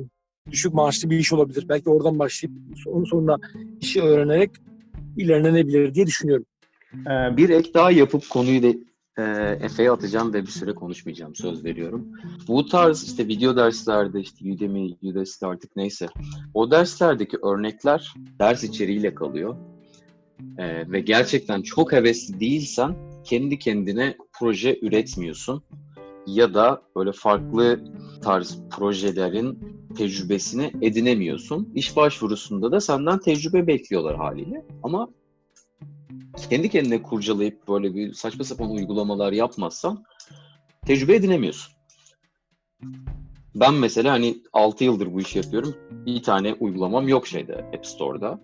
[0.52, 1.66] düşük maaşlı bir iş olabilir.
[1.70, 3.38] Belki oradan başlayıp son- sonra
[3.82, 4.52] işi öğrenerek
[5.18, 6.46] ilerlenebilir diye düşünüyorum.
[6.94, 8.68] Ee, Bir ek daha yapıp konuyu da
[9.18, 9.24] e,
[9.62, 12.08] Efe'ye atacağım ve bir süre konuşmayacağım söz veriyorum.
[12.48, 16.08] Bu tarz işte video derslerde işte Udemy, Udacity artık neyse
[16.54, 19.56] o derslerdeki örnekler ders içeriğiyle kalıyor.
[20.58, 25.64] E, ve gerçekten çok hevesli değilsen kendi kendine proje üretmiyorsun
[26.28, 27.80] ya da böyle farklı
[28.22, 29.60] tarz projelerin
[29.98, 31.70] tecrübesini edinemiyorsun.
[31.76, 34.66] İş başvurusunda da senden tecrübe bekliyorlar haliyle.
[34.84, 35.10] Ama
[36.50, 40.04] kendi kendine kurcalayıp böyle bir saçma sapan uygulamalar yapmazsan
[40.86, 41.74] tecrübe edinemiyorsun.
[43.56, 45.76] Ben mesela hani 6 yıldır bu işi yapıyorum.
[45.92, 48.40] Bir tane uygulamam yok şeyde App Store'da.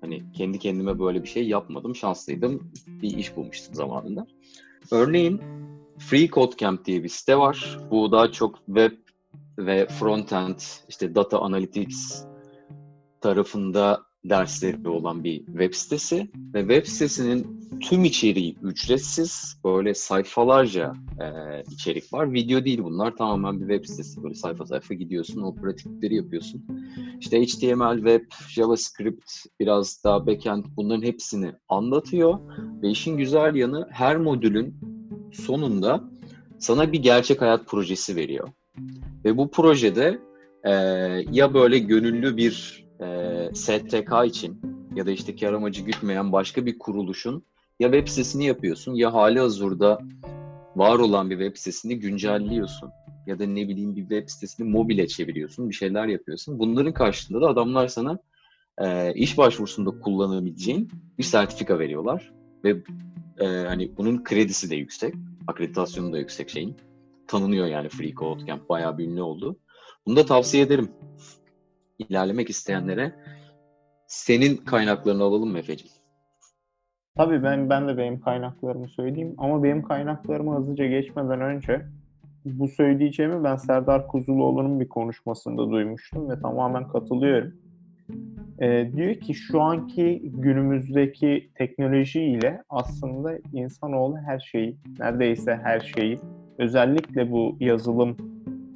[0.00, 1.96] Hani kendi kendime böyle bir şey yapmadım.
[1.96, 2.72] Şanslıydım.
[2.86, 4.26] Bir iş bulmuştum zamanında.
[4.90, 5.40] Örneğin
[5.98, 7.78] Free Code Camp diye bir site var.
[7.90, 8.92] Bu daha çok web
[9.58, 10.58] ve frontend,
[10.88, 12.24] işte data analytics
[13.20, 19.60] tarafında dersleri olan bir web sitesi ve web sitesinin tüm içeriği ücretsiz.
[19.64, 21.26] Böyle sayfalarca e,
[21.72, 22.32] içerik var.
[22.32, 23.16] Video değil bunlar.
[23.16, 24.22] Tamamen bir web sitesi.
[24.22, 25.42] Böyle sayfa sayfa gidiyorsun.
[25.42, 26.64] O pratikleri yapıyorsun.
[27.20, 32.38] İşte HTML, web, JavaScript, biraz daha backend bunların hepsini anlatıyor.
[32.82, 34.74] Ve işin güzel yanı her modülün
[35.32, 36.04] sonunda
[36.58, 38.48] sana bir gerçek hayat projesi veriyor.
[39.24, 40.18] Ve bu projede
[40.64, 40.72] e,
[41.32, 44.60] ya böyle gönüllü bir e, STK için
[44.94, 47.44] ya da işte kar amacı gütmeyen başka bir kuruluşun
[47.80, 50.00] ya web sitesini yapıyorsun ya hali hazırda
[50.76, 52.90] var olan bir web sitesini güncelliyorsun
[53.26, 56.58] ya da ne bileyim bir web sitesini mobile çeviriyorsun, bir şeyler yapıyorsun.
[56.58, 58.18] Bunların karşılığında da adamlar sana
[58.78, 62.32] e, iş başvurusunda kullanabileceğin bir sertifika veriyorlar
[62.64, 62.76] ve
[63.38, 65.14] e, hani bunun kredisi de yüksek,
[65.46, 66.76] akreditasyonu da yüksek şeyin.
[67.26, 69.56] Tanınıyor yani Free Code Camp bayağı bir ünlü oldu.
[70.06, 70.90] Bunu da tavsiye ederim
[71.98, 73.12] ilerlemek isteyenlere.
[74.06, 75.94] Senin kaynaklarını alalım mı Efe'ciğim?
[77.16, 81.86] Tabii ben ben de benim kaynaklarımı söyleyeyim ama benim kaynaklarımı hızlıca geçmeden önce
[82.44, 87.52] bu söyleyeceğimi ben Serdar Kuzuloğlu'nun bir konuşmasında duymuştum ve tamamen katılıyorum.
[88.60, 96.18] Ee, diyor ki şu anki günümüzdeki teknoloji ile aslında insanoğlu her şeyi, neredeyse her şeyi,
[96.58, 98.16] özellikle bu yazılım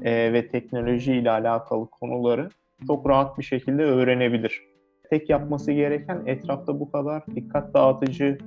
[0.02, 2.50] e, ve teknoloji ile alakalı konuları
[2.86, 4.62] çok rahat bir şekilde öğrenebilir.
[5.10, 8.38] Tek yapması gereken etrafta bu kadar dikkat dağıtıcı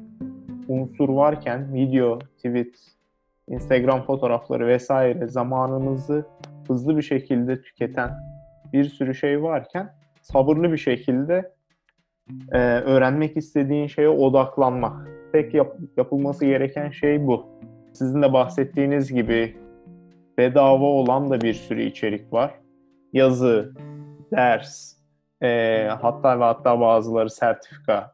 [0.68, 2.76] unsur varken video, tweet,
[3.48, 6.26] Instagram fotoğrafları vesaire zamanımızı
[6.68, 8.12] hızlı bir şekilde tüketen
[8.74, 11.52] bir sürü şey varken sabırlı bir şekilde
[12.52, 15.08] e, öğrenmek istediğin şeye odaklanmak.
[15.32, 17.46] Tek yap- yapılması gereken şey bu.
[17.94, 19.56] Sizin de bahsettiğiniz gibi
[20.38, 22.52] bedava olan da bir sürü içerik var.
[23.14, 23.74] Yazı,
[24.32, 24.96] ders,
[25.44, 28.14] e, hatta ve hatta bazıları sertifika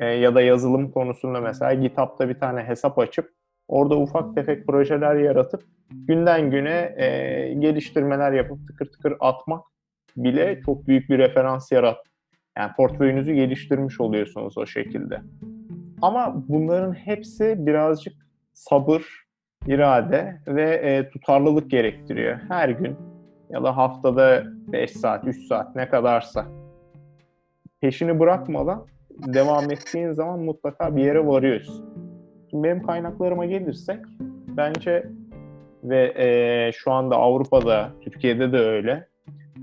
[0.00, 3.30] e, ya da yazılım konusunda mesela GitHub'da bir tane hesap açıp
[3.68, 9.64] orada ufak tefek projeler yaratıp günden güne e, geliştirmeler yapıp tıkır tıkır atmak
[10.16, 11.98] bile çok büyük bir referans yarat.
[12.58, 15.20] Yani portföyünüzü geliştirmiş oluyorsunuz o şekilde.
[16.02, 18.14] Ama bunların hepsi birazcık
[18.52, 19.02] sabır,
[19.66, 22.38] irade ve e, tutarlılık gerektiriyor.
[22.48, 22.96] Her gün
[23.50, 26.46] ya da haftada 5 saat, 3 saat ne kadarsa
[27.80, 31.84] peşini bırakmadan devam ettiğin zaman mutlaka bir yere varıyorsun.
[32.50, 34.00] Şimdi benim kaynaklarıma gelirsek
[34.48, 35.10] bence
[35.84, 39.08] ve e, şu anda Avrupa'da, Türkiye'de de öyle.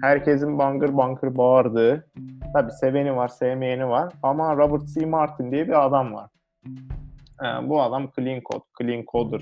[0.01, 2.07] Herkesin bangır bangır bağırdığı,
[2.53, 5.05] tabi seveni var, sevmeyeni var ama Robert C.
[5.05, 6.29] Martin diye bir adam var.
[7.43, 9.41] E, bu adam clean code, clean coder,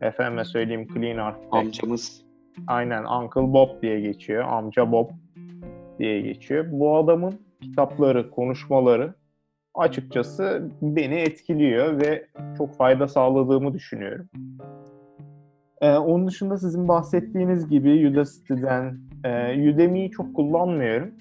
[0.00, 1.54] efendime söyleyeyim clean architect.
[1.54, 2.25] Amcamız
[2.66, 4.44] Aynen Uncle Bob diye geçiyor.
[4.44, 5.10] Amca Bob
[5.98, 6.66] diye geçiyor.
[6.70, 9.14] Bu adamın kitapları, konuşmaları
[9.74, 12.26] açıkçası beni etkiliyor ve
[12.58, 14.28] çok fayda sağladığımı düşünüyorum.
[15.80, 21.14] Ee, onun dışında sizin bahsettiğiniz gibi Udacity'den, e, Udemy'yi çok kullanmıyorum.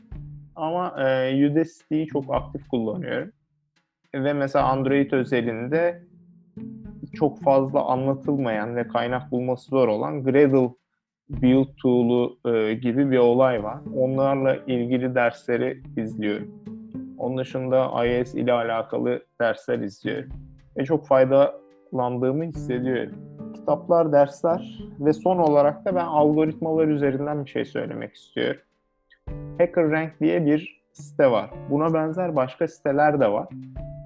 [0.56, 3.32] Ama e, Udacity'yi çok aktif kullanıyorum.
[4.16, 6.04] Ve mesela Android özelinde
[7.14, 10.70] çok fazla anlatılmayan ve kaynak bulması zor olan Gradle
[11.30, 13.78] build tool'u e, gibi bir olay var.
[13.96, 16.52] Onlarla ilgili dersleri izliyorum.
[17.18, 20.30] Onun dışında iOS ile alakalı dersler izliyorum.
[20.78, 23.16] Ve çok faydalandığımı hissediyorum.
[23.56, 28.62] Kitaplar, dersler ve son olarak da ben algoritmalar üzerinden bir şey söylemek istiyorum.
[29.58, 31.50] HackerRank diye bir site var.
[31.70, 33.48] Buna benzer başka siteler de var.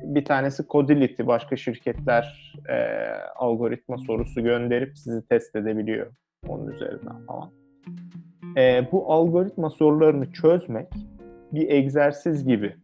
[0.03, 2.75] Bir tanesi Codility, başka şirketler e,
[3.35, 6.07] algoritma sorusu gönderip sizi test edebiliyor
[6.47, 7.49] onun üzerinden falan.
[8.57, 10.87] E, bu algoritma sorularını çözmek
[11.53, 12.75] bir egzersiz gibi.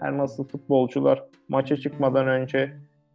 [0.00, 2.72] Her nasıl futbolcular maça çıkmadan önce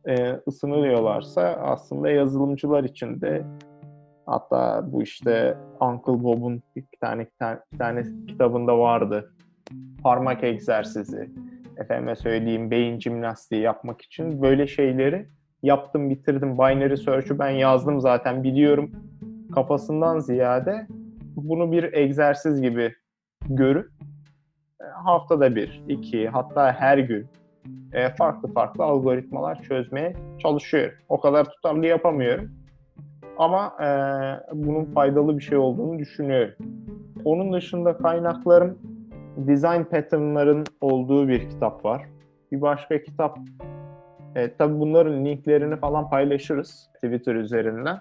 [0.07, 3.45] e, ısınıyorlarsa aslında yazılımcılar için de
[4.25, 9.33] hatta bu işte Uncle Bob'un bir tane, bir tane, bir tane kitabında vardı.
[10.03, 11.29] Parmak egzersizi,
[11.77, 15.27] efendime söyleyeyim beyin jimnastiği yapmak için böyle şeyleri
[15.63, 16.57] yaptım bitirdim.
[16.57, 18.91] Binary Search'ü ben yazdım zaten biliyorum
[19.53, 20.87] kafasından ziyade
[21.35, 22.95] bunu bir egzersiz gibi
[23.49, 23.91] görüp
[24.81, 27.27] e, haftada bir, iki hatta her gün
[27.93, 30.97] e, farklı farklı algoritmalar çözmeye çalışıyorum.
[31.09, 32.51] O kadar tutarlı yapamıyorum.
[33.37, 33.87] Ama e,
[34.53, 36.53] bunun faydalı bir şey olduğunu düşünüyorum.
[37.25, 38.77] Onun dışında kaynaklarım
[39.37, 42.05] design pattern'ların olduğu bir kitap var.
[42.51, 43.37] Bir başka kitap
[44.35, 47.99] e, tabii bunların linklerini falan paylaşırız Twitter üzerinden.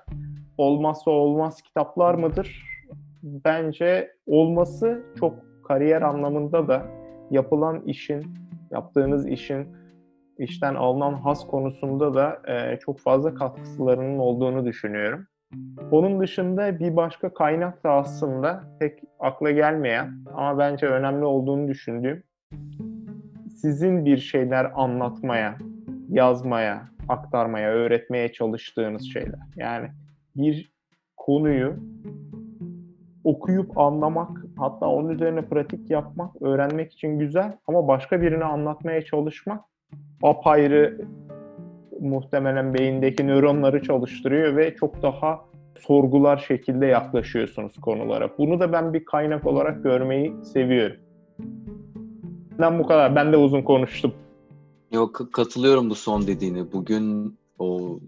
[0.62, 2.64] Olmazsa olmaz kitaplar mıdır?
[3.22, 6.86] Bence olması çok kariyer anlamında da
[7.30, 8.26] yapılan işin,
[8.70, 9.68] yaptığınız işin
[10.38, 15.26] işten alınan has konusunda da e, çok fazla katkılarının olduğunu düşünüyorum.
[15.90, 22.22] Onun dışında bir başka kaynak da aslında pek akla gelmeyen ama bence önemli olduğunu düşündüğüm
[23.56, 25.58] sizin bir şeyler anlatmaya,
[26.08, 29.40] yazmaya, aktarmaya, öğretmeye çalıştığınız şeyler.
[29.56, 29.88] Yani
[30.36, 30.72] bir
[31.16, 31.76] konuyu
[33.24, 39.64] okuyup anlamak, hatta onun üzerine pratik yapmak, öğrenmek için güzel ama başka birine anlatmaya çalışmak
[40.22, 41.06] apayrı
[42.00, 45.44] muhtemelen beyindeki nöronları çalıştırıyor ve çok daha
[45.80, 48.30] sorgular şekilde yaklaşıyorsunuz konulara.
[48.38, 50.96] Bunu da ben bir kaynak olarak görmeyi seviyorum.
[52.58, 53.16] Ben bu kadar.
[53.16, 54.12] Ben de uzun konuştum.
[54.92, 56.72] Yok katılıyorum bu son dediğine.
[56.72, 57.98] Bugün o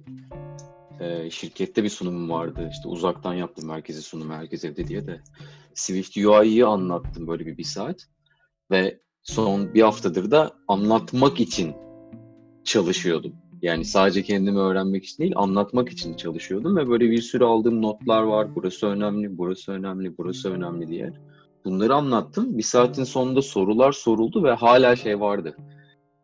[1.05, 2.69] e, şirkette bir sunumum vardı.
[2.71, 5.21] İşte uzaktan yaptım merkezi sunum herkes evde diye de.
[5.75, 8.07] Swift UI'yi anlattım böyle bir bir saat.
[8.71, 11.75] Ve son bir haftadır da anlatmak için
[12.65, 13.33] çalışıyordum.
[13.63, 18.23] Yani sadece kendimi öğrenmek için değil, anlatmak için çalışıyordum ve böyle bir sürü aldığım notlar
[18.23, 18.55] var.
[18.55, 21.13] Burası önemli, burası önemli, burası önemli diye.
[21.65, 22.59] Bunları anlattım.
[22.59, 25.57] Bir saatin sonunda sorular soruldu ve hala şey vardı.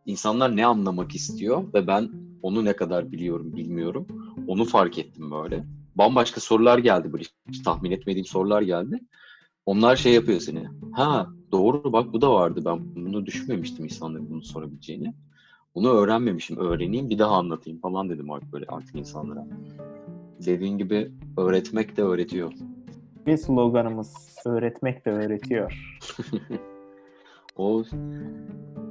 [0.05, 4.07] İnsanlar ne anlamak istiyor ve ben onu ne kadar biliyorum bilmiyorum.
[4.47, 5.63] Onu fark ettim böyle.
[5.95, 8.99] Bambaşka sorular geldi böyle hiç tahmin etmediğim sorular geldi.
[9.65, 10.63] Onlar şey yapıyor seni.
[10.91, 15.13] Ha doğru bak bu da vardı ben bunu düşünmemiştim insanların bunu sorabileceğini.
[15.75, 19.47] Bunu öğrenmemişim, öğreneyim bir daha anlatayım falan dedim artık böyle artık insanlara.
[20.45, 22.53] Dediğin gibi öğretmek de öğretiyor.
[23.27, 25.97] Bir sloganımız öğretmek de öğretiyor.
[27.57, 27.83] o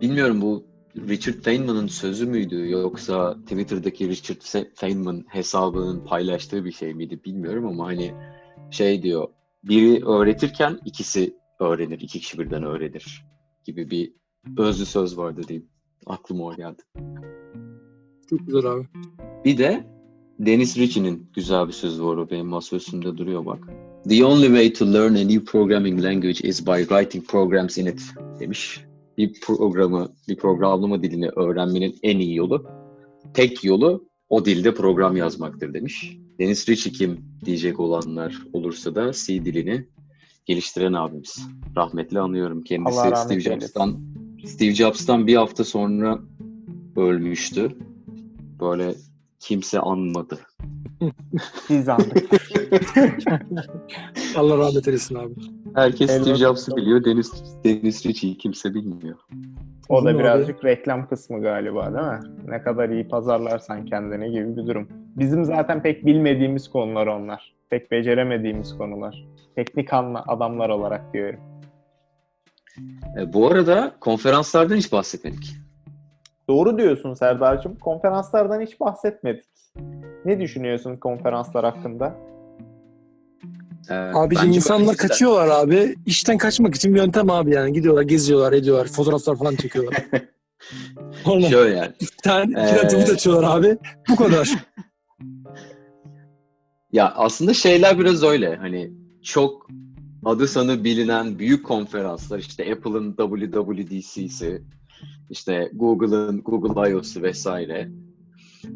[0.01, 0.65] bilmiyorum bu
[0.97, 7.87] Richard Feynman'ın sözü müydü yoksa Twitter'daki Richard Feynman hesabının paylaştığı bir şey miydi bilmiyorum ama
[7.87, 8.15] hani
[8.71, 9.29] şey diyor
[9.65, 13.25] biri öğretirken ikisi öğrenir, iki kişi birden öğrenir
[13.65, 14.13] gibi bir
[14.59, 15.69] özlü söz vardı diyeyim.
[16.07, 16.83] Aklıma o geldi.
[18.31, 18.87] Çok güzel abi.
[19.45, 19.85] Bir de
[20.39, 23.69] Dennis Ritchie'nin güzel bir sözü var o benim masa üstünde duruyor bak.
[24.09, 28.03] The only way to learn a new programming language is by writing programs in it
[28.41, 28.85] demiş.
[29.21, 32.67] Bir programı, bir programlama dilini öğrenmenin en iyi yolu,
[33.35, 36.17] tek yolu o dilde program yazmaktır demiş.
[36.39, 39.87] Dennis Ritchie kim diyecek olanlar olursa da C dilini
[40.47, 41.47] geliştiren abimiz.
[41.77, 44.01] Rahmetli anıyorum kendisi Steve Jobs'tan
[44.47, 46.21] Steve Jobs'tan bir hafta sonra
[46.97, 47.77] ölmüştü.
[48.61, 48.95] Böyle
[49.41, 50.39] kimse anmadı.
[51.71, 52.31] Biz andık.
[54.37, 55.35] Allah rahmet eylesin abi.
[55.75, 57.05] Herkes Steve Jobs'ı biliyor.
[57.05, 59.17] Deniz, Deniz Ritchie'yi kimse bilmiyor.
[59.89, 62.51] O da birazcık reklam kısmı galiba değil mi?
[62.51, 64.89] Ne kadar iyi pazarlarsan kendini gibi bir durum.
[65.17, 67.55] Bizim zaten pek bilmediğimiz konular onlar.
[67.71, 69.25] Pek beceremediğimiz konular.
[69.57, 69.89] Teknik
[70.29, 71.41] adamlar olarak diyorum.
[73.19, 75.57] E, bu arada konferanslardan hiç bahsetmedik.
[76.49, 77.77] Doğru diyorsun Serdar'cığım.
[77.79, 79.45] Konferanslardan hiç bahsetmedik.
[80.25, 82.15] Ne düşünüyorsun konferanslar hakkında?
[83.89, 85.97] Ee, Abiciğim insanlar kaçıyorlar abi.
[86.07, 87.73] İşten kaçmak için bir yöntem abi yani.
[87.73, 88.87] Gidiyorlar, geziyorlar, ediyorlar.
[88.87, 90.05] Fotoğraflar falan çekiyorlar.
[91.51, 91.93] Şöyle yani.
[92.01, 92.89] Bir tane ee...
[92.89, 93.79] tweet açıyorlar abi.
[94.09, 94.51] Bu kadar.
[96.93, 98.57] ya aslında şeyler biraz öyle.
[98.57, 99.69] Hani çok
[100.25, 104.63] adı sanı bilinen büyük konferanslar işte Apple'ın WWDC'si,
[105.31, 107.89] işte Google'ın Google I.O.'su vesaire.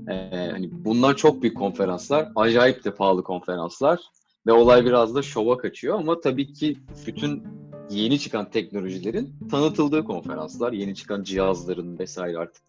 [0.09, 2.33] Ee, hani bunlar çok büyük konferanslar.
[2.37, 4.01] Acayip de pahalı konferanslar.
[4.47, 6.77] Ve olay biraz da şova kaçıyor ama tabii ki
[7.07, 7.43] bütün
[7.91, 12.63] yeni çıkan teknolojilerin tanıtıldığı konferanslar, yeni çıkan cihazların vesaire artık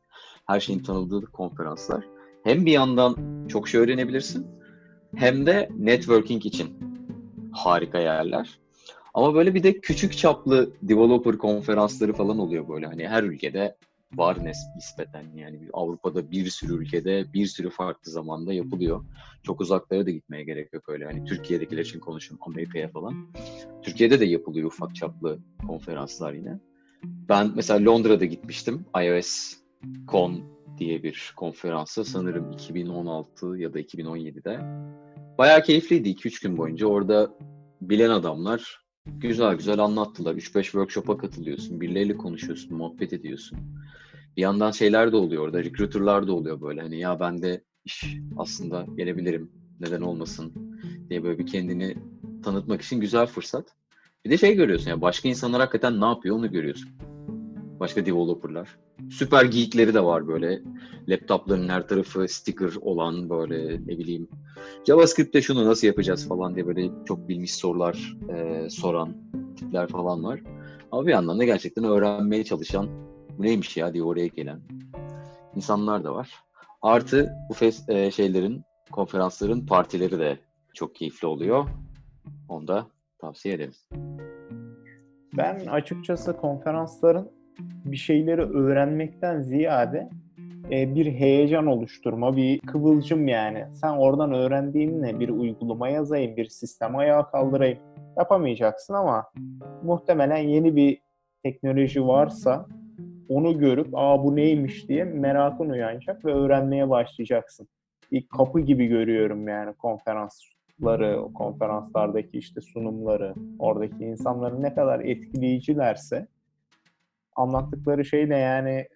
[0.47, 2.05] her şeyin tanıtıldığı konferanslar.
[2.43, 3.15] Hem bir yandan
[3.47, 4.47] çok şey öğrenebilirsin
[5.15, 6.77] hem de networking için
[7.51, 8.59] harika yerler.
[9.13, 12.85] Ama böyle bir de küçük çaplı developer konferansları falan oluyor böyle.
[12.85, 13.77] Hani her ülkede
[14.17, 14.37] var
[14.75, 19.05] nispeten yani Avrupa'da bir sürü ülkede bir sürü farklı zamanda yapılıyor.
[19.43, 21.05] Çok uzaklara da gitmeye gerek yok öyle.
[21.05, 23.27] Hani Türkiye'dekiler için konuşun Amerika'ya falan.
[23.83, 26.59] Türkiye'de de yapılıyor ufak çaplı konferanslar yine.
[27.03, 28.85] Ben mesela Londra'da gitmiştim.
[29.03, 29.53] iOS
[30.07, 30.41] Con
[30.77, 34.59] diye bir konferansı sanırım 2016 ya da 2017'de.
[35.37, 36.87] Bayağı keyifliydi 2-3 gün boyunca.
[36.87, 37.33] Orada
[37.81, 40.35] bilen adamlar güzel güzel anlattılar.
[40.35, 41.81] 3-5 workshop'a katılıyorsun.
[41.81, 43.59] Birileriyle konuşuyorsun, muhabbet ediyorsun.
[44.37, 45.63] Bir yandan şeyler de oluyor orada.
[45.63, 46.81] Recruiter'lar da oluyor böyle.
[46.81, 49.51] Hani ya ben de iş aslında gelebilirim.
[49.79, 50.53] Neden olmasın
[51.09, 51.95] diye böyle bir kendini
[52.43, 53.75] tanıtmak için güzel fırsat.
[54.25, 56.89] Bir de şey görüyorsun ya başka insanlar hakikaten ne yapıyor onu görüyorsun.
[57.79, 58.79] Başka developerlar.
[59.09, 60.61] Süper geekleri de var böyle.
[61.07, 64.27] Laptopların her tarafı sticker olan böyle ne bileyim
[64.87, 69.13] JavaScript'te şunu nasıl yapacağız falan diye böyle çok bilmiş sorular e, soran
[69.57, 70.39] tipler falan var.
[70.91, 72.87] Ama bir yandan da gerçekten öğrenmeye çalışan
[73.39, 74.59] neymiş ya diye oraya gelen
[75.55, 76.33] insanlar da var.
[76.81, 80.37] Artı bu fes- e, şeylerin, konferansların partileri de
[80.73, 81.65] çok keyifli oluyor.
[82.49, 82.87] Onu da
[83.21, 83.89] tavsiye ederiz.
[85.37, 87.31] Ben açıkçası konferansların
[87.85, 90.09] bir şeyleri öğrenmekten ziyade
[90.71, 93.65] e, bir heyecan oluşturma, bir kıvılcım yani.
[93.73, 97.79] Sen oradan öğrendiğinle bir uygulama yazayım, bir sistem ayağa kaldırayım.
[98.17, 99.25] Yapamayacaksın ama
[99.83, 101.01] muhtemelen yeni bir
[101.43, 102.65] teknoloji varsa
[103.29, 107.67] onu görüp aa bu neymiş diye merakın uyanacak ve öğrenmeye başlayacaksın.
[108.11, 116.27] Bir kapı gibi görüyorum yani konferansları, o konferanslardaki işte sunumları, oradaki insanların ne kadar etkileyicilerse
[117.35, 118.87] anlattıkları şey de yani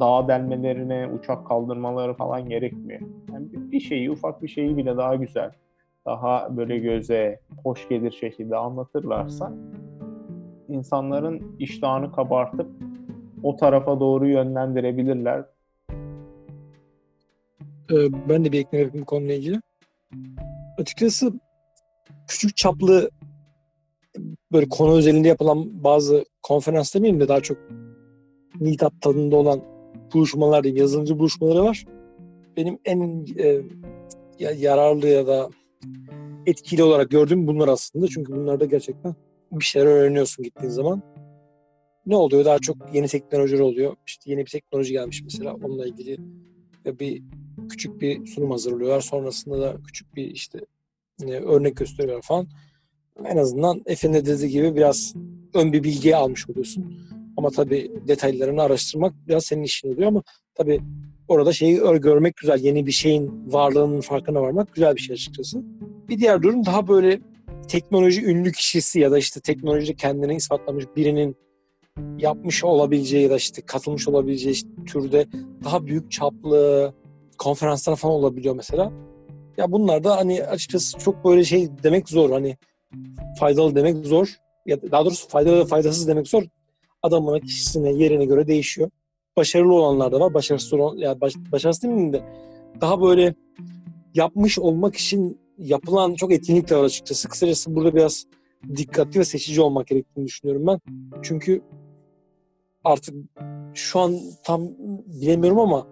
[0.00, 3.00] dağ delmelerine, uçak kaldırmaları falan gerekmiyor.
[3.32, 5.50] Yani bir şeyi, ufak bir şeyi bile daha güzel,
[6.06, 9.52] daha böyle göze hoş gelir şekilde anlatırlarsa
[10.68, 12.70] insanların iştahını kabartıp
[13.44, 15.44] o tarafa doğru yönlendirebilirler.
[17.90, 19.60] Ee, ben de bir ekleme yapayım konuyla ilgili.
[20.78, 21.32] Açıkçası
[22.28, 23.10] küçük çaplı
[24.52, 27.58] böyle konu özelinde yapılan bazı konferans demeyeyim de daha çok
[28.60, 29.60] meetup tadında olan
[30.14, 31.84] buluşmalar diyeyim, yazılımcı buluşmaları var.
[32.56, 33.60] Benim en e,
[34.38, 35.50] ya, yararlı ya da
[36.46, 38.06] etkili olarak gördüğüm bunlar aslında.
[38.08, 39.14] Çünkü bunlarda gerçekten
[39.52, 41.02] bir şeyler öğreniyorsun gittiğin zaman.
[42.06, 42.44] Ne oluyor?
[42.44, 43.96] Daha çok yeni teknolojiler oluyor.
[44.06, 45.54] İşte yeni bir teknoloji gelmiş mesela.
[45.54, 46.18] Onunla ilgili
[46.86, 47.22] bir
[47.68, 49.00] küçük bir sunum hazırlıyorlar.
[49.00, 50.60] Sonrasında da küçük bir işte
[51.22, 52.48] e, örnek gösteriyorlar falan.
[53.24, 55.14] En azından Efe'nin de dediği gibi biraz
[55.54, 56.96] ön bir bilgiye almış oluyorsun.
[57.36, 60.22] Ama tabii detaylarını araştırmak biraz senin işin oluyor ama
[60.54, 60.80] tabii
[61.28, 62.60] orada şeyi görmek güzel.
[62.60, 65.62] Yeni bir şeyin varlığının farkına varmak güzel bir şey açıkçası.
[66.08, 67.20] Bir diğer durum daha böyle
[67.68, 71.36] teknoloji ünlü kişisi ya da işte teknolojide kendini ispatlamış birinin
[72.18, 75.26] yapmış olabileceği ya da işte katılmış olabileceği işte türde
[75.64, 76.94] daha büyük çaplı
[77.38, 78.92] konferanslar falan olabiliyor mesela.
[79.56, 82.30] Ya bunlar da hani açıkçası çok böyle şey demek zor.
[82.30, 82.56] Hani
[83.38, 84.36] faydalı demek zor.
[84.66, 86.42] Ya daha doğrusu faydalı faydasız demek zor.
[87.02, 88.90] Adamına, kişisine, yerine göre değişiyor.
[89.36, 90.34] Başarılı olanlar da var.
[90.34, 92.22] Başarısız olan, yani baş, başarısız demeyeyim de
[92.80, 93.34] daha böyle
[94.14, 97.28] yapmış olmak için yapılan çok etkinlik de var açıkçası.
[97.28, 98.24] Kısacası burada biraz
[98.76, 100.80] dikkatli ve seçici olmak gerektiğini düşünüyorum ben.
[101.22, 101.62] Çünkü
[102.84, 103.14] artık
[103.74, 104.68] şu an tam
[105.06, 105.86] bilemiyorum ama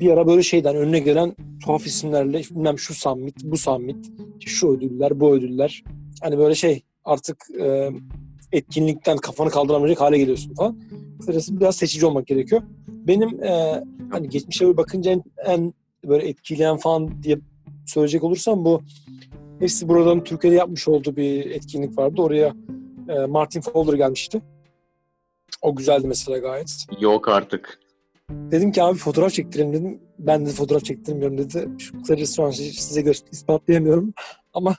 [0.00, 5.20] bir ara böyle şeyden önüne gelen tuhaf isimlerle bilmem şu summit, bu summit, şu ödüller,
[5.20, 5.84] bu ödüller.
[6.22, 7.90] Hani böyle şey artık e,
[8.52, 10.80] etkinlikten kafanı kaldıramayacak hale geliyorsun falan.
[11.18, 12.62] Kısacası biraz seçici olmak gerekiyor.
[12.88, 17.38] Benim e, hani geçmişe bakınca en, en böyle etkileyen falan diye
[17.86, 18.82] söyleyecek olursam bu
[19.58, 22.22] hepsi buradan Türkiye'de yapmış olduğu bir etkinlik vardı.
[22.22, 22.54] Oraya
[23.08, 24.42] e, Martin Fowler gelmişti.
[25.62, 26.86] O güzeldi mesela gayet.
[27.00, 27.80] Yok artık.
[28.30, 30.00] Dedim ki abi fotoğraf çektirelim dedim.
[30.18, 31.68] Ben de fotoğraf çektirmiyorum dedi.
[31.78, 34.14] Şu kısacası şu an size göster ispatlayamıyorum.
[34.52, 34.76] Ama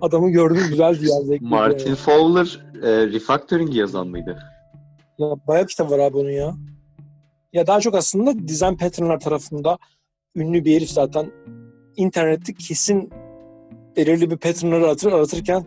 [0.00, 1.38] adamı gördüm güzeldi yani.
[1.40, 1.96] Martin yani.
[1.96, 4.38] Fowler e, refactoring yazan mıydı?
[5.18, 6.54] Ya bayağı kitap var abi onun ya.
[7.52, 9.78] Ya daha çok aslında design patternlar tarafında
[10.36, 11.30] ünlü bir herif zaten.
[11.96, 13.10] İnternette kesin
[13.96, 15.66] belirli bir patternları aratır, aratırken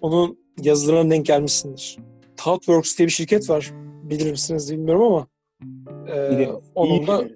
[0.00, 1.98] onun yazılarına denk gelmişsindir.
[2.38, 3.70] Thoughtworks diye bir şirket var.
[4.02, 5.26] Bilir misiniz bilmiyorum ama
[6.08, 7.28] e, onun da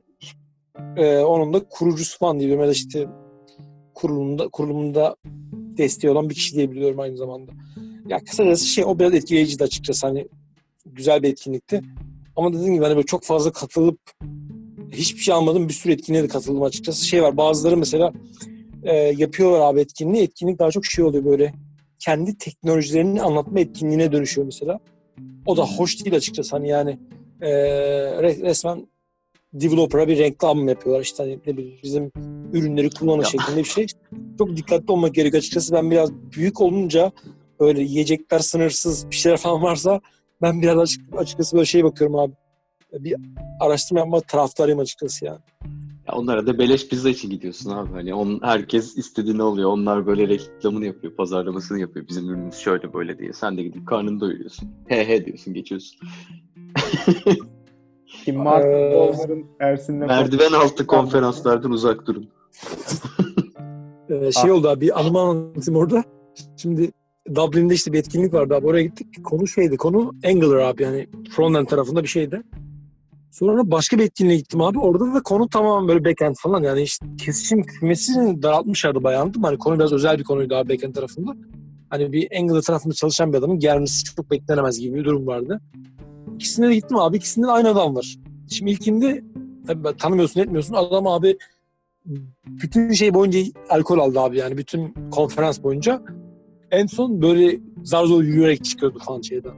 [0.96, 3.06] e, onun da kurucusu falan diye ya da işte
[3.94, 5.16] kurulumunda kurulumunda
[5.52, 7.52] desteği olan bir kişi diyebiliyorum aynı zamanda.
[8.06, 10.28] Ya kısacası şey o biraz etkileyiciydi açıkçası hani
[10.86, 11.82] güzel bir etkinlikti.
[12.36, 13.98] Ama dediğim gibi hani böyle çok fazla katılıp
[14.92, 17.06] hiçbir şey almadım bir sürü etkinliğe de katıldım açıkçası.
[17.06, 18.12] Şey var bazıları mesela
[18.82, 20.22] e, yapıyorlar abi etkinliği.
[20.22, 21.52] Etkinlik daha çok şey oluyor böyle
[22.04, 24.80] kendi teknolojilerini anlatma etkinliğine dönüşüyor mesela.
[25.46, 26.98] O da hoş değil açıkçası hani yani
[27.40, 27.50] e,
[28.22, 28.86] resmen
[29.52, 31.02] developer'a bir reklam yapıyorlar.
[31.02, 32.12] İşte hani ne bileyim bizim
[32.52, 33.30] ürünleri kullanır Ya.
[33.30, 33.86] şeklinde bir şey.
[34.38, 35.74] Çok dikkatli olmak gerekiyor açıkçası.
[35.74, 37.12] Ben biraz büyük olunca
[37.60, 40.00] böyle yiyecekler sınırsız bir şeyler falan varsa
[40.42, 42.32] ben biraz açık, açıkçası böyle şey bakıyorum abi.
[42.92, 43.14] Bir
[43.60, 45.38] araştırma yapma taraftarıyım açıkçası yani.
[46.08, 47.92] Ya onlara da beleş pizza için gidiyorsun abi.
[47.92, 49.70] Hani on, herkes istediğini alıyor.
[49.70, 52.08] Onlar böyle reklamını yapıyor, pazarlamasını yapıyor.
[52.08, 53.32] Bizim ürünümüz şöyle böyle diye.
[53.32, 54.68] Sen de gidip karnını doyuruyorsun.
[54.86, 55.98] He he diyorsun, geçiyorsun.
[58.24, 62.28] Kim Mark Ee, Ersin'le Merdiven altı konferanslardan uzak durun.
[64.08, 66.04] Ee, şey oldu abi bir anımı anlatayım orada.
[66.56, 66.90] Şimdi
[67.34, 69.24] Dublin'de işte bir etkinlik vardı abi oraya gittik.
[69.24, 72.42] Konu şeydi konu Angular abi yani frontend tarafında bir şeydi.
[73.32, 74.78] Sonra başka bir etkinliğe gittim abi.
[74.78, 79.46] Orada da konu tamamen böyle backend falan yani işte kesişim kümesini daraltmışlardı bayağı anladın mı?
[79.46, 81.32] Hani konu biraz özel bir konuydu abi backend tarafında.
[81.90, 85.60] Hani bir Angular tarafında çalışan bir adamın gelmesi çok beklenemez gibi bir durum vardı.
[86.34, 87.16] İkisine de gittim abi.
[87.16, 88.16] İkisinde de aynı adam var.
[88.50, 89.24] Şimdi ilkinde
[89.66, 90.74] tabii tanımıyorsun etmiyorsun.
[90.74, 91.38] Adam abi
[92.46, 96.02] bütün şey boyunca alkol aldı abi yani bütün konferans boyunca.
[96.70, 99.54] En son böyle zar zor yürüyerek çıkıyordu falan şeyden.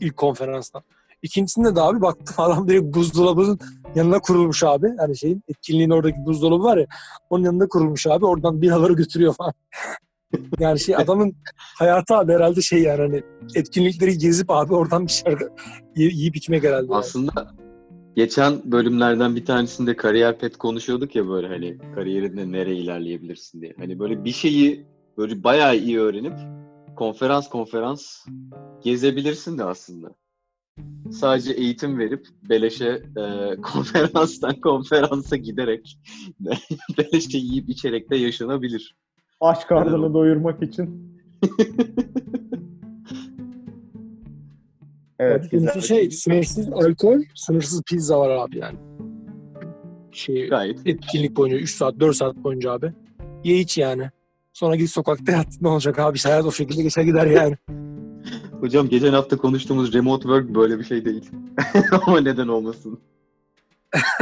[0.00, 0.82] İlk konferanstan.
[1.24, 3.58] İkincisinde de abi baktım adam direkt buzdolabının
[3.94, 4.92] yanına kurulmuş abi.
[4.98, 6.86] Hani şeyin etkinliğin oradaki buzdolabı var ya
[7.30, 8.26] onun yanında kurulmuş abi.
[8.26, 9.52] Oradan biraları götürüyor falan.
[10.58, 11.36] yani şey adamın
[11.78, 13.22] hayatı abi herhalde şey yani hani
[13.54, 15.38] etkinlikleri gezip abi oradan bir şeyler
[15.96, 16.94] yiyip içmek herhalde.
[16.94, 17.54] Aslında
[18.16, 23.74] geçen bölümlerden bir tanesinde kariyer pet konuşuyorduk ya böyle hani kariyerinde nereye ilerleyebilirsin diye.
[23.78, 24.86] Hani böyle bir şeyi
[25.18, 26.38] böyle bayağı iyi öğrenip
[26.96, 28.26] konferans konferans
[28.82, 30.14] gezebilirsin de aslında.
[31.12, 35.98] Sadece eğitim verip beleşe e, konferanstan konferansa giderek
[36.98, 38.96] beleşe yiyip içerek de yaşanabilir.
[39.40, 41.14] aç karnını Neden doyurmak için.
[45.18, 45.80] evet, güzel.
[45.80, 48.78] şey sınırsız alkol, sınırsız pizza var abi yani.
[50.12, 52.92] Şey, Gayet etkinlik boyunca 3 saat 4 saat boyunca abi.
[53.44, 54.10] Ye iç yani.
[54.52, 55.46] Sonra git sokakta yat.
[55.60, 56.18] Ne olacak abi?
[56.18, 57.56] Hayat o şekilde geçer gider yani.
[58.64, 61.30] Hocam geçen hafta konuştuğumuz remote work böyle bir şey değil.
[62.06, 63.00] Ama neden olmasın?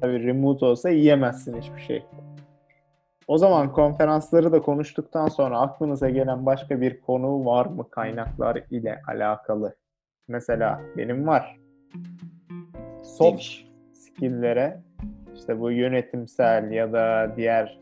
[0.00, 2.02] Tabii remote olsa yiyemezsin hiçbir şey.
[3.28, 9.02] O zaman konferansları da konuştuktan sonra aklınıza gelen başka bir konu var mı kaynaklar ile
[9.08, 9.76] alakalı?
[10.28, 11.60] Mesela benim var.
[13.02, 13.66] Soft Neymiş?
[13.92, 14.82] skill'lere
[15.34, 17.80] işte bu yönetimsel ya da diğer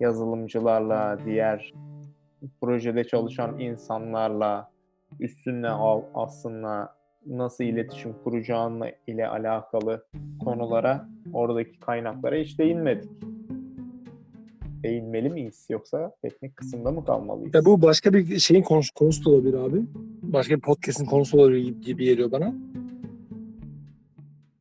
[0.00, 1.74] yazılımcılarla, diğer
[2.60, 4.70] projede çalışan insanlarla
[5.20, 6.94] üstüne al aslında
[7.26, 10.06] nasıl iletişim kuracağınla ile alakalı
[10.44, 13.10] konulara, oradaki kaynaklara hiç değinmedik.
[14.82, 17.54] Değinmeli miyiz yoksa teknik kısımda mı kalmalıyız?
[17.54, 19.82] Ya bu başka bir şeyin konusu, konusu da olabilir abi.
[20.22, 22.54] Başka bir podcast'in konusu olabilir gibi- gibi geliyor bana.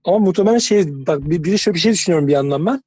[0.06, 2.82] Ama muhtemelen şey, bak bir, bir, şöyle bir şey düşünüyorum bir yandan ben.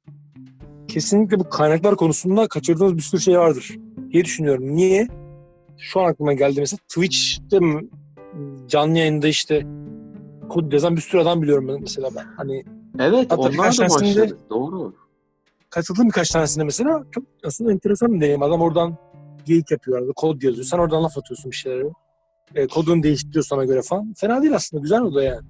[0.87, 3.77] Kesinlikle bu kaynaklar konusunda kaçırdığımız bir sürü şey vardır
[4.11, 4.75] diye düşünüyorum.
[4.75, 5.07] Niye?
[5.77, 7.59] Şu an aklıma geldi mesela Twitch'te
[8.67, 9.65] canlı yayında işte
[10.49, 12.25] kod yazan bir sürü adam biliyorum ben mesela ben.
[12.37, 12.63] Hani
[12.99, 14.37] Evet Hatta onlar da başladı.
[14.49, 14.95] Doğru.
[15.69, 18.43] katıldığım birkaç tanesinde mesela çok aslında enteresan bir deneyim.
[18.43, 18.97] Adam oradan
[19.45, 20.11] geyik yapıyor arada.
[20.15, 20.65] Kod yazıyor.
[20.65, 21.89] Sen oradan laf atıyorsun bir şeylere.
[22.55, 24.13] E, kodunu değiştiriyor sana göre falan.
[24.17, 24.81] Fena değil aslında.
[24.81, 25.47] Güzel o da yani.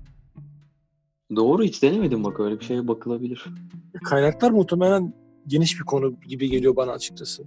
[1.36, 3.46] Doğru hiç denemedim bak öyle bir şeye bakılabilir.
[4.04, 5.14] Kaynaklar muhtemelen
[5.48, 7.44] geniş bir konu gibi geliyor bana açıkçası.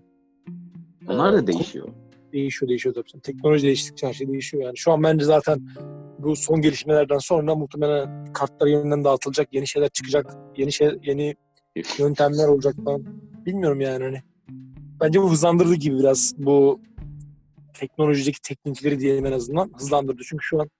[1.08, 1.88] Onlar Ee, da değişiyor.
[2.36, 3.20] Değişiyor değişiyor tabii.
[3.22, 4.76] Teknoloji değiştikçe her şey değişiyor yani.
[4.76, 5.68] Şu an bence zaten
[6.18, 9.48] bu son gelişmelerden sonra muhtemelen kartlar yeniden dağıtılacak.
[9.52, 10.36] Yeni şeyler çıkacak.
[10.56, 11.34] Yeni şey, yeni
[11.98, 13.04] yöntemler olacak falan.
[13.46, 14.22] Bilmiyorum yani hani.
[15.00, 16.80] Bence bu hızlandırdı gibi biraz bu
[17.74, 20.22] teknolojideki teknikleri diyelim en azından hızlandırdı.
[20.24, 20.70] Çünkü şu an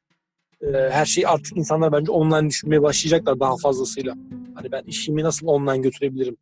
[0.63, 4.15] e, her şey artık insanlar bence online düşünmeye başlayacaklar daha fazlasıyla.
[4.55, 6.37] Hani ben işimi nasıl online götürebilirim?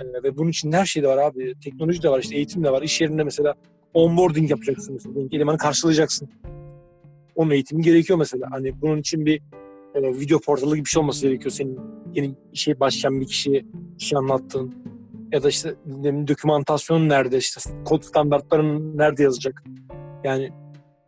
[0.00, 1.54] E, ve bunun için her şey de var abi.
[1.64, 2.82] Teknoloji de var, işte eğitim de var.
[2.82, 3.54] İş yerinde mesela
[3.94, 5.14] onboarding yapacaksın mesela.
[5.32, 6.28] Elemanı karşılayacaksın.
[7.34, 8.46] Onun eğitimi gerekiyor mesela.
[8.50, 9.40] Hani bunun için bir
[9.94, 11.50] e, video portalı gibi bir şey olması gerekiyor.
[11.50, 11.78] Senin
[12.14, 13.64] yeni işe başlayan bir kişiye
[13.98, 14.74] bir şey anlattığın
[15.32, 15.74] ya da işte
[16.28, 19.64] dokümantasyonun nerede işte kod standartların nerede yazacak
[20.24, 20.50] yani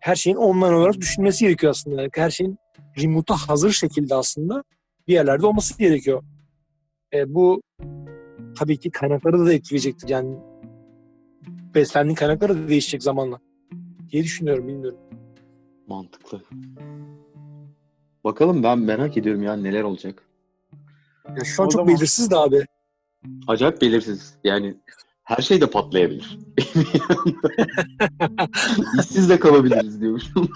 [0.01, 2.59] her şeyin online olarak düşünmesi gerekiyor aslında yani her şeyin
[3.03, 4.65] remote'a hazır şekilde aslında
[5.09, 6.23] bir yerlerde olması gerekiyor
[7.15, 7.63] e, bu
[8.59, 10.37] tabii ki kaynakları da etkileyecektir yani
[11.75, 13.39] beslendiğin kaynakları da değişecek zamanla
[14.11, 14.99] diye düşünüyorum bilmiyorum.
[15.87, 16.43] Mantıklı.
[18.25, 20.23] Bakalım ben merak ediyorum ya neler olacak.
[21.29, 22.65] Ya şu an O çok zaman- belirsiz de abi.
[23.47, 24.35] Acayip belirsiz.
[24.45, 24.77] Yani
[25.25, 26.39] her şey de patlayabilir.
[29.01, 30.51] İşsiz de kalabiliriz diyormuşum.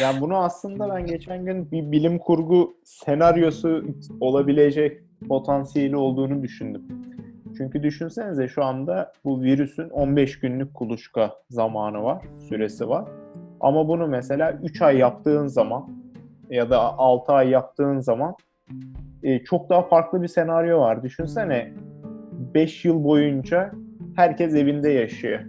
[0.00, 3.84] Yani bunu aslında ben geçen gün bir bilim kurgu senaryosu
[4.20, 6.82] olabilecek potansiyeli olduğunu düşündüm.
[7.56, 13.04] Çünkü düşünsenize şu anda bu virüsün 15 günlük kuluçka zamanı var, süresi var.
[13.60, 15.88] Ama bunu mesela 3 ay yaptığın zaman
[16.50, 18.34] ya da 6 ay yaptığın zaman
[19.22, 21.02] e, çok daha farklı bir senaryo var.
[21.02, 21.72] Düşünsene
[22.54, 23.72] 5 yıl boyunca
[24.16, 25.40] herkes evinde yaşıyor.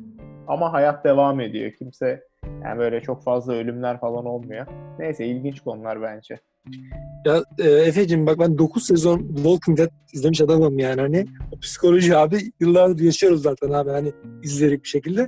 [0.47, 1.71] Ama hayat devam ediyor.
[1.71, 2.23] Kimse
[2.63, 4.67] yani böyle çok fazla ölümler falan olmuyor.
[4.99, 6.39] Neyse ilginç konular bence.
[7.25, 12.17] Ya e, Efe'cim bak ben 9 sezon Walking Dead izlemiş adamım yani hani o psikoloji
[12.17, 14.13] abi yıllardır yaşıyoruz zaten abi hani
[14.43, 15.27] izleyerek bir şekilde.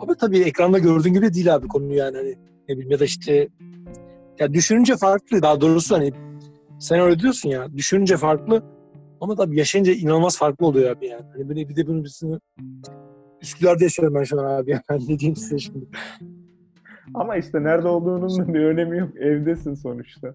[0.00, 2.34] Ama tabii ekranda gördüğün gibi değil abi konu yani hani
[2.68, 3.48] ne bileyim ya da işte
[4.38, 6.12] ya düşününce farklı daha doğrusu hani
[6.78, 8.62] sen öyle diyorsun ya düşününce farklı
[9.20, 11.22] ama tabii yaşayınca inanılmaz farklı oluyor abi yani.
[11.32, 12.38] Hani böyle bir de bunun birisini
[13.42, 15.86] Üsküdar'da yaşıyorum ben şu an abi yani ne diyeyim size şimdi.
[17.14, 19.16] Ama işte nerede olduğunun da bir önemi yok.
[19.16, 20.34] Evdesin sonuçta.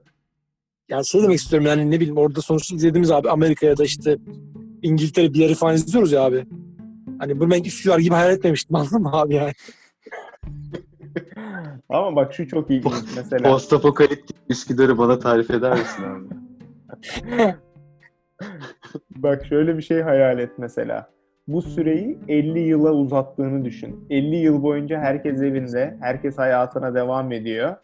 [0.89, 4.17] Yani şey demek istiyorum yani ne bileyim orada sonuçta izlediğimiz abi Amerika'ya da işte
[4.81, 6.45] İngiltere bir yeri falan izliyoruz ya abi.
[7.19, 9.51] Hani bunu ben Üsküdar gibi hayal etmemiştim anladın mı abi yani?
[11.89, 13.51] Ama bak şu çok ilginç mesela.
[13.51, 16.25] Post apokaliptik Üsküdar'ı bana tarif eder misin abi?
[19.15, 21.09] Bak şöyle bir şey hayal et mesela.
[21.49, 24.05] Bu süreyi 50 yıla uzattığını düşün.
[24.09, 27.75] 50 yıl boyunca herkes evinde, herkes hayatına devam ediyor.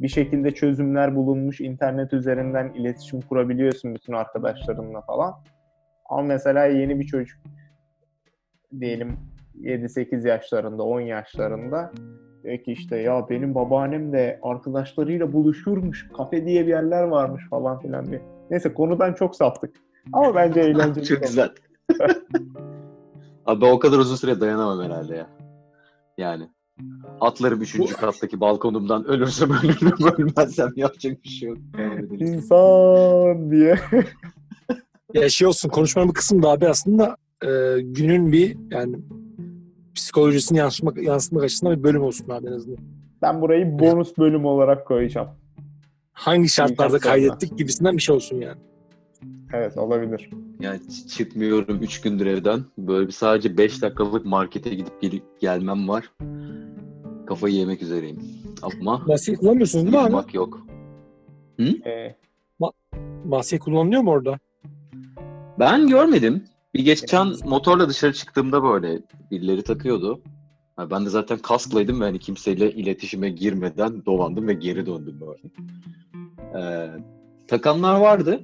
[0.00, 5.34] Bir şekilde çözümler bulunmuş, internet üzerinden iletişim kurabiliyorsun bütün arkadaşlarınla falan.
[6.08, 7.38] Ama mesela yeni bir çocuk
[8.80, 9.16] diyelim
[9.60, 11.92] 7-8 yaşlarında, 10 yaşlarında
[12.42, 17.78] diyor ki işte ya benim babaannem de arkadaşlarıyla buluşurmuş, kafe diye bir yerler varmış falan
[17.80, 18.22] filan diye.
[18.50, 19.76] Neyse konudan çok saptık.
[20.12, 21.04] Ama bence eğlenceli.
[21.08, 21.50] Çok güzel.
[23.46, 25.26] Abi ben o kadar uzun süre dayanamam herhalde ya.
[26.18, 26.48] Yani.
[27.20, 31.58] Atlarım üçüncü kattaki balkonumdan ölürsem ölürüm ölmezsem yapacak bir şey yok.
[32.18, 33.78] İnsan diye.
[35.14, 38.96] Ya şey olsun konuşmanın bir kısmı da abi aslında e, günün bir yani
[39.94, 42.78] psikolojisini yansıtmak, yansıtmak açısından bir bölüm olsun abi en azından.
[43.22, 45.28] Ben burayı bonus bölüm olarak koyacağım.
[46.12, 46.98] Hangi şartlarda.
[46.98, 48.60] kaydettik gibisinden bir şey olsun yani.
[49.54, 50.30] Evet olabilir.
[50.60, 52.60] Yani ç- çıkmıyorum 3 gündür evden.
[52.78, 56.10] Böyle bir sadece 5 dakikalık markete gidip gelip gelmem var.
[57.26, 58.18] Kafayı yemek üzereyim.
[58.62, 60.12] Ama Maske kullanmıyorsunuz değil mi abi?
[60.12, 60.66] yapmak yok.
[61.60, 62.14] Ee,
[63.24, 64.38] Maske kullanılıyor mu orada?
[65.58, 66.44] Ben görmedim.
[66.74, 70.20] Bir geçen motorla dışarı çıktığımda böyle birileri takıyordu.
[70.76, 75.42] Ha, ben de zaten kasklaydım ve hani kimseyle iletişime girmeden dolandım ve geri döndüm böyle.
[76.58, 76.90] Ee,
[77.48, 78.40] takanlar vardı.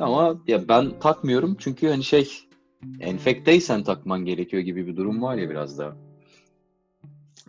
[0.00, 2.30] Ama ya ben takmıyorum çünkü hani şey
[3.00, 5.96] enfekteysen takman gerekiyor gibi bir durum var ya biraz daha.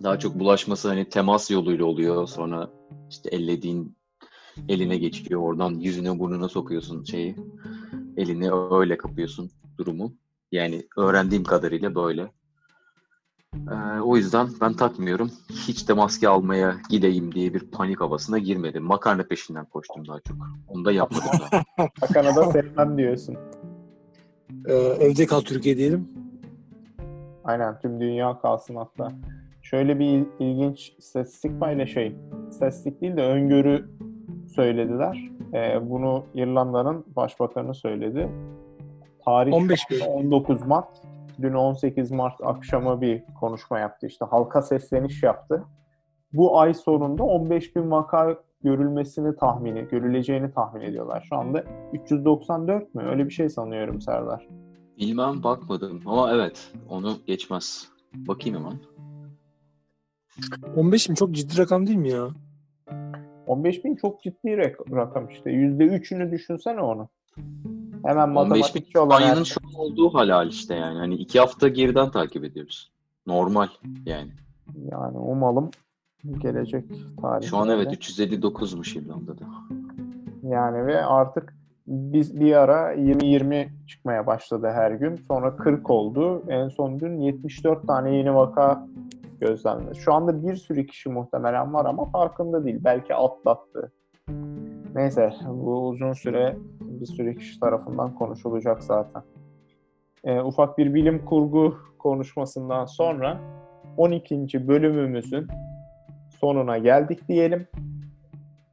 [0.03, 2.27] Daha çok bulaşması hani temas yoluyla oluyor.
[2.27, 2.69] Sonra
[3.09, 3.95] işte ellediğin
[4.69, 5.41] eline geçiyor.
[5.41, 7.35] Oradan yüzüne burnuna sokuyorsun şeyi.
[8.17, 10.13] Elini öyle kapıyorsun durumu.
[10.51, 12.31] Yani öğrendiğim kadarıyla böyle.
[13.55, 15.31] Ee, o yüzden ben takmıyorum.
[15.49, 18.83] Hiç de maske almaya gideyim diye bir panik havasına girmedim.
[18.83, 20.37] Makarna peşinden koştum daha çok.
[20.67, 21.63] Onu da yapmadım daha.
[22.01, 23.37] Hakan'a da sevmem diyorsun.
[24.67, 26.07] Ee, evde kal Türkiye diyelim.
[27.43, 29.11] Aynen tüm dünya kalsın hatta.
[29.61, 32.15] Şöyle bir il- ilginç istatistik paylaşayım.
[32.49, 33.89] İstatistik değil de öngörü
[34.55, 35.29] söylediler.
[35.53, 38.29] Ee, bunu İrlanda'nın başbakanı söyledi.
[39.25, 40.87] Tarih 15 şu anda 19 Mart.
[41.41, 44.07] Dün 18 Mart akşamı bir konuşma yaptı.
[44.07, 45.63] İşte halka sesleniş yaptı.
[46.33, 51.25] Bu ay sonunda 15 bin vaka görülmesini tahmini, görüleceğini tahmin ediyorlar.
[51.29, 51.63] Şu anda
[51.93, 53.03] 394 mü?
[53.09, 54.47] Öyle bir şey sanıyorum Serdar.
[54.97, 57.87] Bilmem bakmadım ama evet onu geçmez.
[58.13, 58.79] Bakayım hemen.
[60.75, 62.27] 15 mi çok ciddi rakam değil mi ya?
[63.47, 65.49] 15 bin çok ciddi rak- rakam işte.
[65.51, 67.09] %3'ünü düşünsene onu.
[68.05, 70.97] Hemen 15 bin matematikçi olan İspanya'nın her- şu an olduğu halal işte yani.
[70.97, 72.91] Hani iki hafta geriden takip ediyoruz.
[73.27, 73.67] Normal
[74.05, 74.31] yani.
[74.91, 75.71] yani umalım
[76.37, 76.85] gelecek
[77.21, 77.47] tarih.
[77.47, 79.43] Şu an evet 359'muş İrlanda'da.
[80.43, 81.55] Yani ve artık
[81.87, 85.15] biz bir ara 20-20 çıkmaya başladı her gün.
[85.15, 86.43] Sonra 40 oldu.
[86.47, 88.87] En son dün 74 tane yeni vaka
[89.41, 89.95] gözlemledi.
[89.95, 92.79] Şu anda bir sürü kişi muhtemelen var ama farkında değil.
[92.83, 93.91] Belki atlattı.
[94.95, 96.57] Neyse bu uzun süre
[97.01, 99.23] bir sürü kişi tarafından konuşulacak zaten.
[100.23, 103.39] Ee, ufak bir bilim kurgu konuşmasından sonra
[103.97, 104.67] 12.
[104.67, 105.47] bölümümüzün
[106.39, 107.67] sonuna geldik diyelim.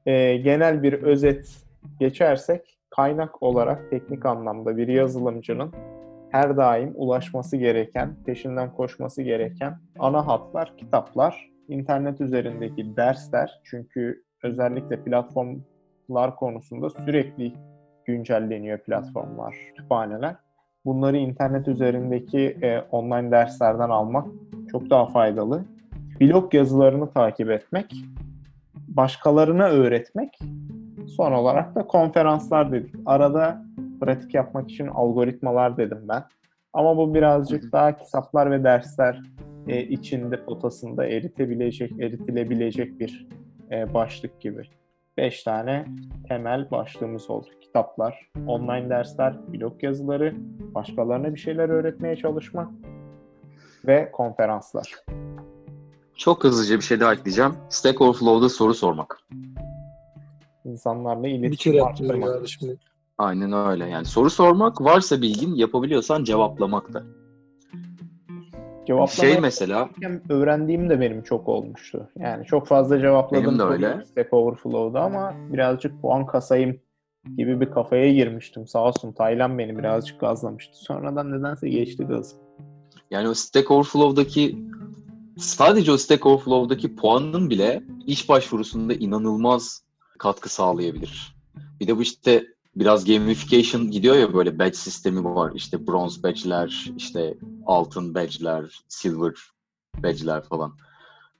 [0.06, 1.66] Ee, genel bir özet
[2.00, 5.72] geçersek kaynak olarak teknik anlamda bir yazılımcının
[6.30, 13.60] her daim ulaşması gereken, peşinden koşması gereken ana hatlar, kitaplar, internet üzerindeki dersler.
[13.64, 17.52] Çünkü özellikle platformlar konusunda sürekli
[18.08, 20.34] güncelleniyor platformlar, kütüphaneler.
[20.84, 24.28] Bunları internet üzerindeki e, online derslerden almak
[24.70, 25.64] çok daha faydalı.
[26.20, 27.94] Blog yazılarını takip etmek,
[28.74, 30.38] başkalarına öğretmek,
[31.16, 32.94] son olarak da konferanslar dedik.
[33.06, 33.62] Arada
[34.00, 36.24] pratik yapmak için algoritmalar dedim ben.
[36.72, 39.20] Ama bu birazcık daha kitaplar ve dersler
[39.68, 43.26] e, içinde potasında eritebilecek, eritilebilecek bir
[43.70, 44.62] e, başlık gibi.
[45.16, 45.84] Beş tane
[46.28, 47.46] temel başlığımız oldu.
[47.68, 50.34] Kitaplar, online dersler, blog yazıları,
[50.74, 52.68] başkalarına bir şeyler öğretmeye çalışmak
[53.86, 54.94] ve konferanslar.
[56.16, 57.54] Çok hızlıca bir şey daha ekleyeceğim.
[57.68, 59.20] Stack Overflow'da soru sormak.
[60.64, 62.30] İnsanlarla iletişim arttırmak.
[63.18, 63.88] Aynen öyle.
[63.88, 67.02] Yani soru sormak, varsa bilgin yapabiliyorsan cevaplamak da.
[68.86, 69.88] Cevaplamayı Şey mesela,
[70.28, 72.08] öğrendiğim de benim çok olmuştu.
[72.16, 74.04] Yani çok fazla cevapladım Benim de öyle.
[74.04, 76.80] Stack Overflow'da ama birazcık puan kasayım
[77.36, 78.66] gibi bir kafaya girmiştim.
[78.66, 80.76] Sağ olsun Taylan beni birazcık gazlamıştı.
[80.78, 82.34] Sonradan nedense geçti gaz.
[83.10, 84.58] yani o Stack Overflow'daki
[85.38, 89.82] sadece o Stack Overflow'daki puanın bile iş başvurusunda inanılmaz
[90.18, 91.36] katkı sağlayabilir.
[91.80, 95.52] Bir de bu işte biraz gamification gidiyor ya böyle badge sistemi var.
[95.54, 97.34] İşte bronze badge'ler, işte
[97.66, 99.34] altın badge'ler, silver
[100.02, 100.72] badge'ler falan.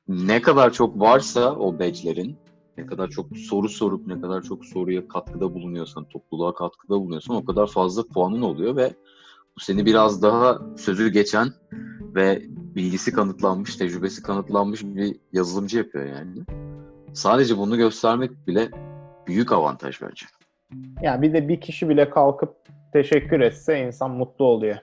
[0.09, 2.37] Ne kadar çok varsa o badge'lerin,
[2.79, 7.45] ne kadar çok soru sorup ne kadar çok soruya katkıda bulunuyorsan, topluluğa katkıda bulunuyorsan o
[7.45, 8.95] kadar fazla puanın oluyor ve
[9.57, 11.49] bu seni biraz daha sözü geçen
[12.15, 16.43] ve bilgisi kanıtlanmış, tecrübesi kanıtlanmış bir yazılımcı yapıyor yani.
[17.13, 18.69] Sadece bunu göstermek bile
[19.27, 20.27] büyük avantaj bence.
[21.03, 22.55] Yani bir de bir kişi bile kalkıp
[22.93, 24.77] teşekkür etse insan mutlu oluyor.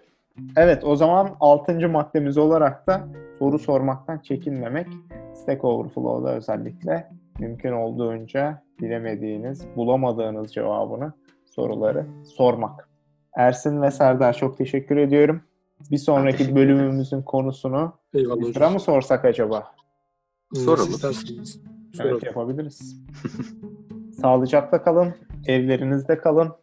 [0.58, 1.90] Evet o zaman 6.
[1.90, 3.08] maddemiz olarak da
[3.40, 4.88] soru sormaktan çekinmemek.
[5.36, 11.14] Stack Overflow'da özellikle mümkün olduğunca bilemediğiniz, bulamadığınız cevabını
[11.46, 12.90] soruları sormak.
[13.36, 15.42] Ersin ve Serdar çok teşekkür ediyorum.
[15.92, 18.74] Bir sonraki bölümümüzün konusunu hocam.
[18.74, 19.72] mı sorsak acaba?
[20.54, 20.80] Soralım.
[20.80, 21.62] Nasıl isterseniz.
[21.66, 22.22] Evet Soralım.
[22.26, 23.06] yapabiliriz.
[24.22, 25.14] Sağlıcakla kalın,
[25.48, 26.54] evlerinizde kalın.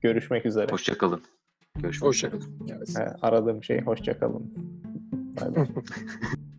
[0.00, 0.72] Görüşmek üzere.
[0.72, 1.22] Hoşçakalın.
[1.74, 2.32] Görüşmek üzere.
[2.32, 2.58] Hoşçakalın.
[2.76, 2.96] Evet.
[2.98, 4.54] Ee, aradığım şey hoşça kalın.
[5.40, 5.66] Bay bay.